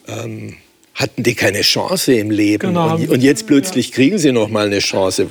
[0.08, 0.58] Ähm,
[0.96, 2.70] hatten die keine Chance im Leben?
[2.70, 2.96] Genau.
[2.96, 5.28] Und, und jetzt plötzlich kriegen sie noch mal eine Chance.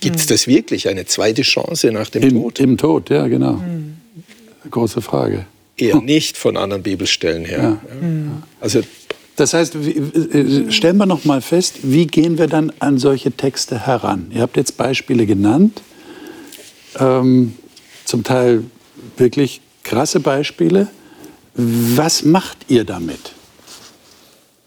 [0.00, 0.20] Gibt Mhm.
[0.20, 2.58] es das wirklich, eine zweite Chance nach dem Im, Tod?
[2.60, 3.62] Im Tod, ja, genau.
[4.70, 5.46] Große Frage.
[5.76, 7.62] Eher nicht von anderen Bibelstellen her.
[7.62, 7.78] Ja.
[8.60, 8.82] Also
[9.36, 13.32] Das heißt, wie- äh, stellen wir noch mal fest, wie gehen wir dann an solche
[13.32, 14.30] Texte heran?
[14.32, 15.82] Ihr habt jetzt Beispiele genannt,
[17.00, 17.54] ähm,
[18.04, 18.62] zum Teil
[19.16, 20.86] wirklich krasse Beispiele.
[21.54, 23.32] Was macht ihr damit?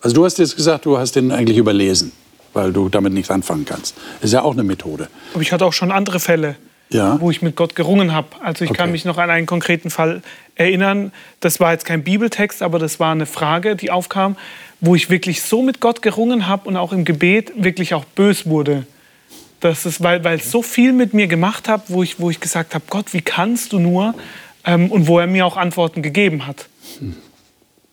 [0.01, 2.11] Also du hast jetzt gesagt, du hast den eigentlich überlesen,
[2.53, 3.95] weil du damit nichts anfangen kannst.
[4.21, 5.07] Das ist ja auch eine Methode.
[5.33, 6.55] Aber ich hatte auch schon andere Fälle,
[6.89, 7.19] Ja.
[7.19, 8.27] wo ich mit Gott gerungen habe.
[8.41, 8.91] Also ich kann Okay.
[8.93, 10.21] mich noch an einen konkreten Fall
[10.55, 11.11] erinnern.
[11.41, 14.37] Das war jetzt kein Bibeltext, aber das war eine Frage, die aufkam,
[14.79, 18.45] wo ich wirklich so mit Gott gerungen habe und auch im Gebet wirklich auch bös
[18.45, 18.85] wurde.
[19.59, 22.73] Das ist, weil, weil so viel mit mir gemacht hat, wo ich, wo ich gesagt
[22.75, 24.13] habe, Gott, wie kannst du nur?
[24.65, 26.67] Ähm, und wo er mir auch Antworten gegeben hat.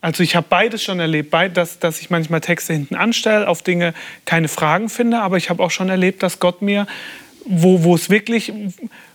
[0.00, 3.62] Also ich habe beides schon erlebt, beid, dass, dass ich manchmal Texte hinten anstelle, auf
[3.62, 3.94] Dinge
[4.26, 6.86] keine Fragen finde, aber ich habe auch schon erlebt, dass Gott mir,
[7.44, 8.52] wo, wo es wirklich,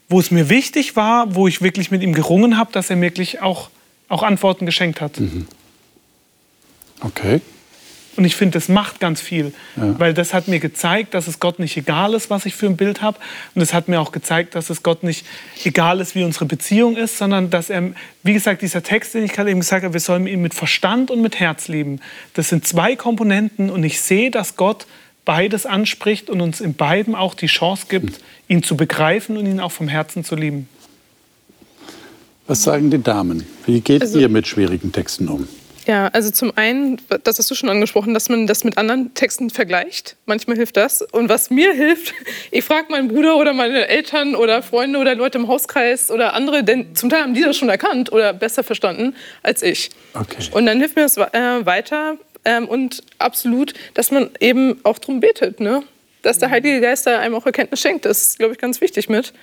[0.07, 3.07] wo es mir wichtig war, wo ich wirklich mit ihm gerungen habe, dass er mir
[3.07, 3.69] wirklich auch,
[4.07, 5.19] auch Antworten geschenkt hat.
[7.01, 7.41] Okay.
[8.19, 11.57] Und ich finde, das macht ganz viel, weil das hat mir gezeigt, dass es Gott
[11.57, 13.17] nicht egal ist, was ich für ein Bild habe.
[13.55, 15.25] Und es hat mir auch gezeigt, dass es Gott nicht
[15.63, 19.31] egal ist, wie unsere Beziehung ist, sondern dass er, wie gesagt, dieser Text, den ich
[19.31, 22.01] gerade eben gesagt habe, wir sollen ihn mit Verstand und mit Herz lieben.
[22.33, 24.85] Das sind zwei Komponenten und ich sehe, dass Gott
[25.29, 29.59] beides anspricht und uns in beiden auch die Chance gibt, ihn zu begreifen und ihn
[29.59, 30.67] auch vom Herzen zu lieben.
[32.47, 33.45] Was sagen die Damen?
[33.67, 35.47] Wie geht Also- ihr mit schwierigen Texten um?
[35.85, 39.51] Ja, also zum einen, das hast du schon angesprochen, dass man das mit anderen Texten
[39.51, 40.15] vergleicht.
[40.25, 41.03] Manchmal hilft das.
[41.03, 42.15] Und was mir hilft,
[42.51, 46.63] ich frage meinen Bruder oder meine Eltern oder Freunde oder Leute im Hauskreis oder andere,
[46.63, 49.91] denn zum Teil haben die das schon erkannt oder besser verstanden als ich.
[50.15, 50.43] Okay.
[50.53, 55.19] Und dann hilft mir das äh, weiter ähm, und absolut, dass man eben auch darum
[55.19, 55.83] betet, ne?
[56.21, 58.05] dass der Heilige Geist da einem auch Erkenntnis schenkt.
[58.05, 59.33] Das ist, glaube ich, ganz wichtig mit.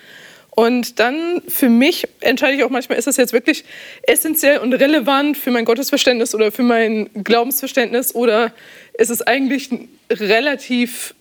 [0.51, 3.64] Und dann für mich entscheide ich auch manchmal, ist das jetzt wirklich
[4.03, 8.53] essentiell und relevant für mein Gottesverständnis oder für mein Glaubensverständnis oder
[8.94, 9.68] ist es eigentlich
[10.09, 11.14] relativ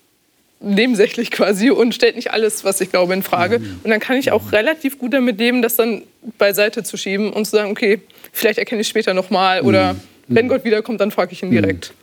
[0.61, 3.57] nebensächlich quasi und stellt nicht alles, was ich glaube, in Frage.
[3.84, 6.03] Und dann kann ich auch relativ gut damit leben, das dann
[6.38, 7.99] beiseite zu schieben und zu sagen, okay,
[8.32, 9.97] vielleicht erkenne ich später nochmal oder
[10.28, 11.93] wenn Gott wiederkommt, dann frage ich ihn direkt.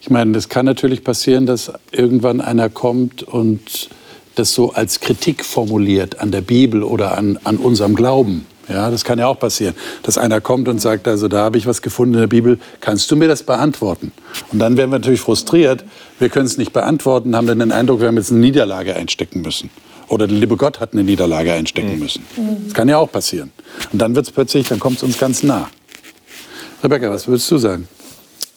[0.00, 3.88] Ich meine, das kann natürlich passieren, dass irgendwann einer kommt und
[4.36, 8.46] das so als Kritik formuliert an der Bibel oder an, an unserem Glauben.
[8.68, 11.66] Ja, das kann ja auch passieren, dass einer kommt und sagt, also da habe ich
[11.66, 14.12] was gefunden in der Bibel, kannst du mir das beantworten?
[14.52, 15.84] Und dann werden wir natürlich frustriert,
[16.18, 19.42] wir können es nicht beantworten, haben dann den Eindruck, wir haben jetzt eine Niederlage einstecken
[19.42, 19.70] müssen.
[20.08, 22.24] Oder der liebe Gott hat eine Niederlage einstecken müssen.
[22.64, 23.52] Das kann ja auch passieren.
[23.92, 25.68] Und dann wird es plötzlich, dann kommt es uns ganz nah.
[26.86, 27.88] Rebecca, was würdest du sagen?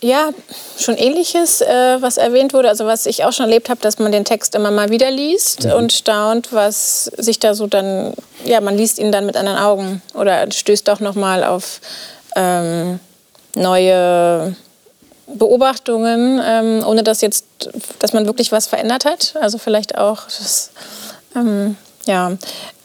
[0.02, 0.30] Ja,
[0.78, 2.70] schon ähnliches, äh, was erwähnt wurde.
[2.70, 5.66] Also was ich auch schon erlebt habe, dass man den Text immer mal wieder liest
[5.66, 8.14] und staunt, was sich da so dann,
[8.46, 11.82] ja, man liest ihn dann mit anderen Augen oder stößt doch noch mal auf
[12.36, 13.00] ähm,
[13.56, 14.56] neue
[15.26, 17.46] Beobachtungen, ähm, ohne dass jetzt,
[17.98, 19.34] dass man wirklich was verändert hat.
[19.42, 20.70] Also vielleicht auch, das,
[21.36, 21.76] ähm,
[22.06, 22.38] ja,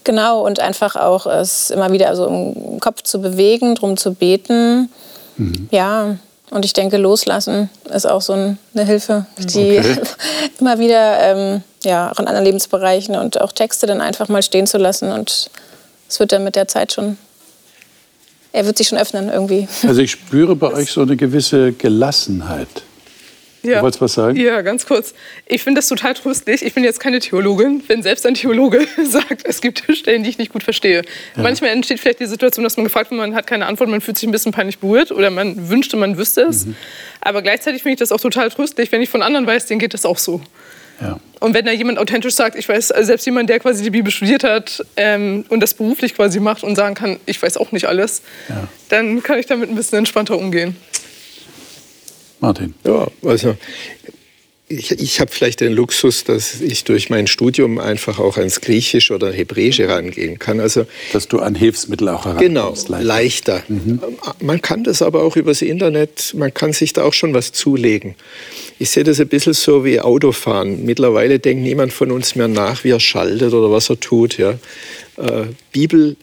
[0.04, 4.90] genau und einfach auch es immer wieder also im Kopf zu bewegen, drum zu beten.
[5.70, 6.16] Ja,
[6.50, 9.96] und ich denke, loslassen ist auch so ein- eine Hilfe, die Okay.
[10.60, 14.66] immer wieder, ähm, ja, auch in anderen Lebensbereichen und auch Texte dann einfach mal stehen
[14.66, 15.10] zu lassen.
[15.10, 15.50] Und
[16.08, 17.16] es wird dann mit der Zeit schon,
[18.52, 19.66] er wird sich schon öffnen irgendwie.
[19.86, 22.68] Also ich spüre bei euch so eine gewisse Gelassenheit.
[23.64, 23.76] Ja.
[23.78, 24.36] Du wolltest was sagen?
[24.36, 25.14] Ja, ganz kurz.
[25.46, 26.62] Ich finde das total tröstlich.
[26.62, 30.38] Ich bin jetzt keine Theologin, wenn selbst ein Theologe sagt, es gibt Stellen, die ich
[30.38, 31.02] nicht gut verstehe.
[31.36, 34.18] Manchmal entsteht vielleicht die Situation, dass man gefragt wird, man hat keine Antwort, man fühlt
[34.18, 36.66] sich ein bisschen peinlich berührt oder man wünschte, man wüsste es.
[37.20, 39.94] Aber gleichzeitig finde ich das auch total tröstlich, wenn ich von anderen weiß, denen geht
[39.94, 40.40] das auch so.
[41.00, 41.18] Ja.
[41.40, 44.12] Und wenn da jemand authentisch sagt, ich weiß, also selbst jemand, der quasi die Bibel
[44.12, 47.86] studiert hat ähm, und das beruflich quasi macht und sagen kann, ich weiß auch nicht
[47.86, 48.68] alles, Ja.
[48.90, 50.76] dann kann ich damit ein bisschen entspannter umgehen.
[52.44, 52.74] Martin.
[52.84, 53.56] Ja, also
[54.68, 59.10] ich, ich habe vielleicht den Luxus, dass ich durch mein Studium einfach auch ans Griechisch
[59.10, 60.60] oder Hebräische rangehen kann.
[60.60, 62.88] Also, dass du an Hilfsmittel auch herankommst.
[62.88, 63.62] Genau, leichter.
[63.62, 63.62] leichter.
[63.68, 64.00] Mhm.
[64.40, 68.14] Man kann das aber auch übers Internet, man kann sich da auch schon was zulegen.
[68.78, 70.84] Ich sehe das ein bisschen so wie Autofahren.
[70.84, 74.36] Mittlerweile denkt niemand von uns mehr nach, wie er schaltet oder was er tut.
[74.38, 74.58] Ja.
[75.16, 76.16] Äh, Bibel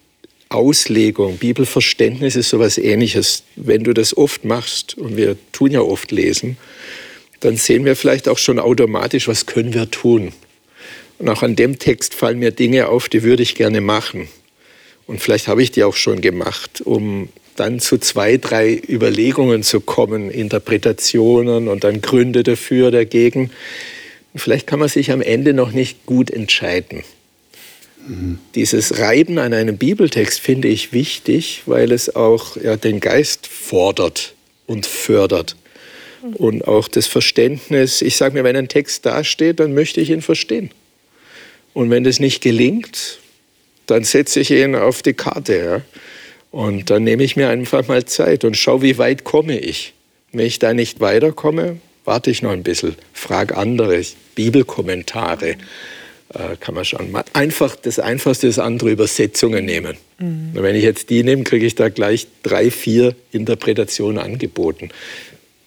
[0.52, 3.44] Auslegung, Bibelverständnis ist sowas ähnliches.
[3.56, 6.58] Wenn du das oft machst, und wir tun ja oft lesen,
[7.40, 10.34] dann sehen wir vielleicht auch schon automatisch, was können wir tun.
[11.20, 14.28] Und auch an dem Text fallen mir Dinge auf, die würde ich gerne machen.
[15.08, 19.82] Und vielleicht habe ich die auch schon gemacht, um dann zu zwei, drei Überlegungen zu
[19.82, 23.52] kommen, Interpretationen und dann Gründe dafür, dagegen.
[24.34, 27.04] Und vielleicht kann man sich am Ende noch nicht gut entscheiden.
[28.56, 34.34] Dieses Reiben an einem Bibeltext finde ich wichtig, weil es auch ja, den Geist fordert
[34.66, 35.56] und fördert.
[36.34, 40.22] Und auch das Verständnis, ich sage mir, wenn ein Text dasteht, dann möchte ich ihn
[40.22, 40.72] verstehen.
[41.74, 43.20] Und wenn das nicht gelingt,
[43.88, 45.58] dann setze ich ihn auf die Karte.
[45.58, 45.82] Ja?
[46.52, 49.94] Und dann nehme ich mir einfach mal Zeit und schaue, wie weit komme ich.
[50.32, 54.02] Wenn ich da nicht weiterkomme, warte ich noch ein bisschen, frage andere,
[54.36, 55.52] Bibelkommentare.
[55.52, 55.58] Äh,
[56.60, 59.98] kann man schon einfach das Einfachste ist andere Übersetzungen nehmen.
[60.20, 60.52] Mhm.
[60.54, 64.90] Wenn ich jetzt die nehme, kriege ich da gleich drei, vier Interpretationen angeboten.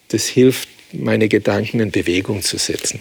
[0.09, 2.99] Das hilft, meine Gedanken in Bewegung zu setzen.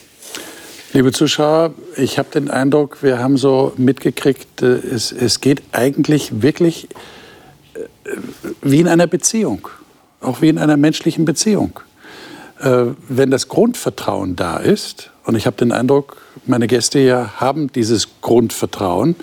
[0.92, 6.42] Liebe Zuschauer, ich habe den Eindruck, wir haben so mitgekriegt, äh, es, es geht eigentlich
[6.42, 6.88] wirklich
[7.74, 8.10] äh,
[8.62, 9.68] wie in einer Beziehung,
[10.20, 11.80] auch wie in einer menschlichen Beziehung.
[13.08, 18.08] Wenn das Grundvertrauen da ist, und ich habe den Eindruck, meine Gäste hier haben dieses
[18.20, 19.16] Grundvertrauen,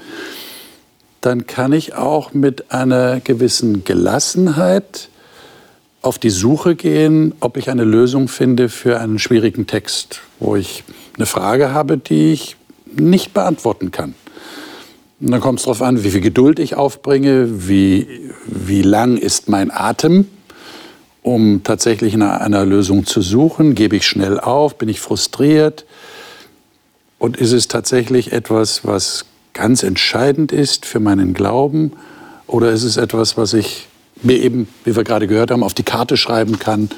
[1.21, 5.09] dann kann ich auch mit einer gewissen Gelassenheit
[6.01, 10.83] auf die Suche gehen, ob ich eine Lösung finde für einen schwierigen Text, wo ich
[11.15, 12.55] eine Frage habe, die ich
[12.85, 14.15] nicht beantworten kann.
[15.19, 19.47] Und dann kommt es darauf an, wie viel Geduld ich aufbringe, wie, wie lang ist
[19.49, 20.27] mein Atem,
[21.21, 23.75] um tatsächlich nach einer Lösung zu suchen.
[23.75, 25.85] Gebe ich schnell auf, bin ich frustriert,
[27.21, 31.91] und ist es tatsächlich etwas, was ganz entscheidend ist für meinen Glauben?
[32.47, 33.87] Oder ist es etwas, was ich
[34.23, 36.89] mir eben, wie wir gerade gehört haben, auf die Karte schreiben kann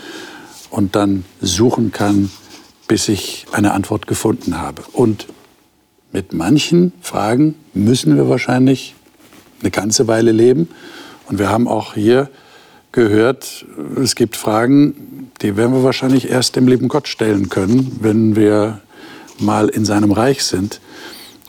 [0.69, 2.31] und dann suchen kann,
[2.87, 4.83] bis ich eine Antwort gefunden habe?
[4.93, 5.27] Und
[6.13, 8.95] mit manchen Fragen müssen wir wahrscheinlich
[9.59, 10.69] eine ganze Weile leben.
[11.27, 12.29] Und wir haben auch hier
[12.93, 13.65] gehört,
[14.01, 18.79] es gibt Fragen, die werden wir wahrscheinlich erst dem lieben Gott stellen können, wenn wir
[19.39, 20.79] mal in seinem Reich sind.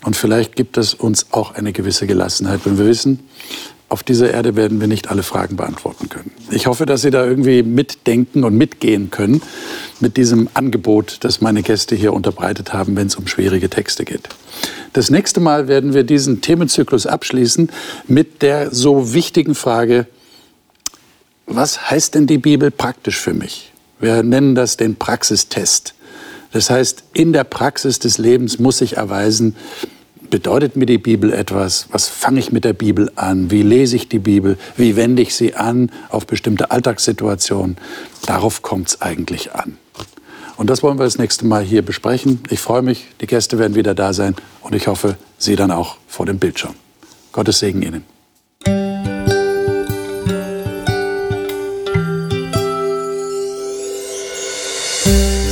[0.03, 3.21] Und vielleicht gibt es uns auch eine gewisse Gelassenheit, wenn wir wissen,
[3.89, 6.33] auf dieser Erde werden wir nicht alle Fragen beantworten können.
[6.51, 9.41] Ich hoffe, dass Sie da irgendwie mitdenken und mitgehen können
[10.01, 14.29] mit diesem Angebot, das meine Gäste hier unterbreitet haben, wenn es um schwierige Texte geht.
[14.95, 17.71] Das nächste Mal werden wir diesen Themenzyklus abschließen
[18.09, 20.07] mit der so wichtigen Frage,
[21.47, 23.73] was heißt denn die Bibel praktisch für mich?
[24.01, 25.95] Wir nennen das den Praxistest.
[26.55, 29.57] Das heißt, in der Praxis des Lebens muss sich erweisen,
[30.31, 31.89] bedeutet mir die Bibel etwas?
[31.91, 33.51] Was fange ich mit der Bibel an?
[33.51, 34.57] Wie lese ich die Bibel?
[34.77, 37.77] Wie wende ich sie an auf bestimmte Alltagssituationen?
[38.25, 39.79] Darauf kommt es eigentlich an.
[40.57, 42.39] Und das wollen wir das nächste Mal hier besprechen.
[42.49, 45.97] Ich freue mich, die Gäste werden wieder da sein und ich hoffe, Sie dann auch
[46.07, 46.75] vor dem Bildschirm.
[47.33, 48.14] Gottes Segen Ihnen.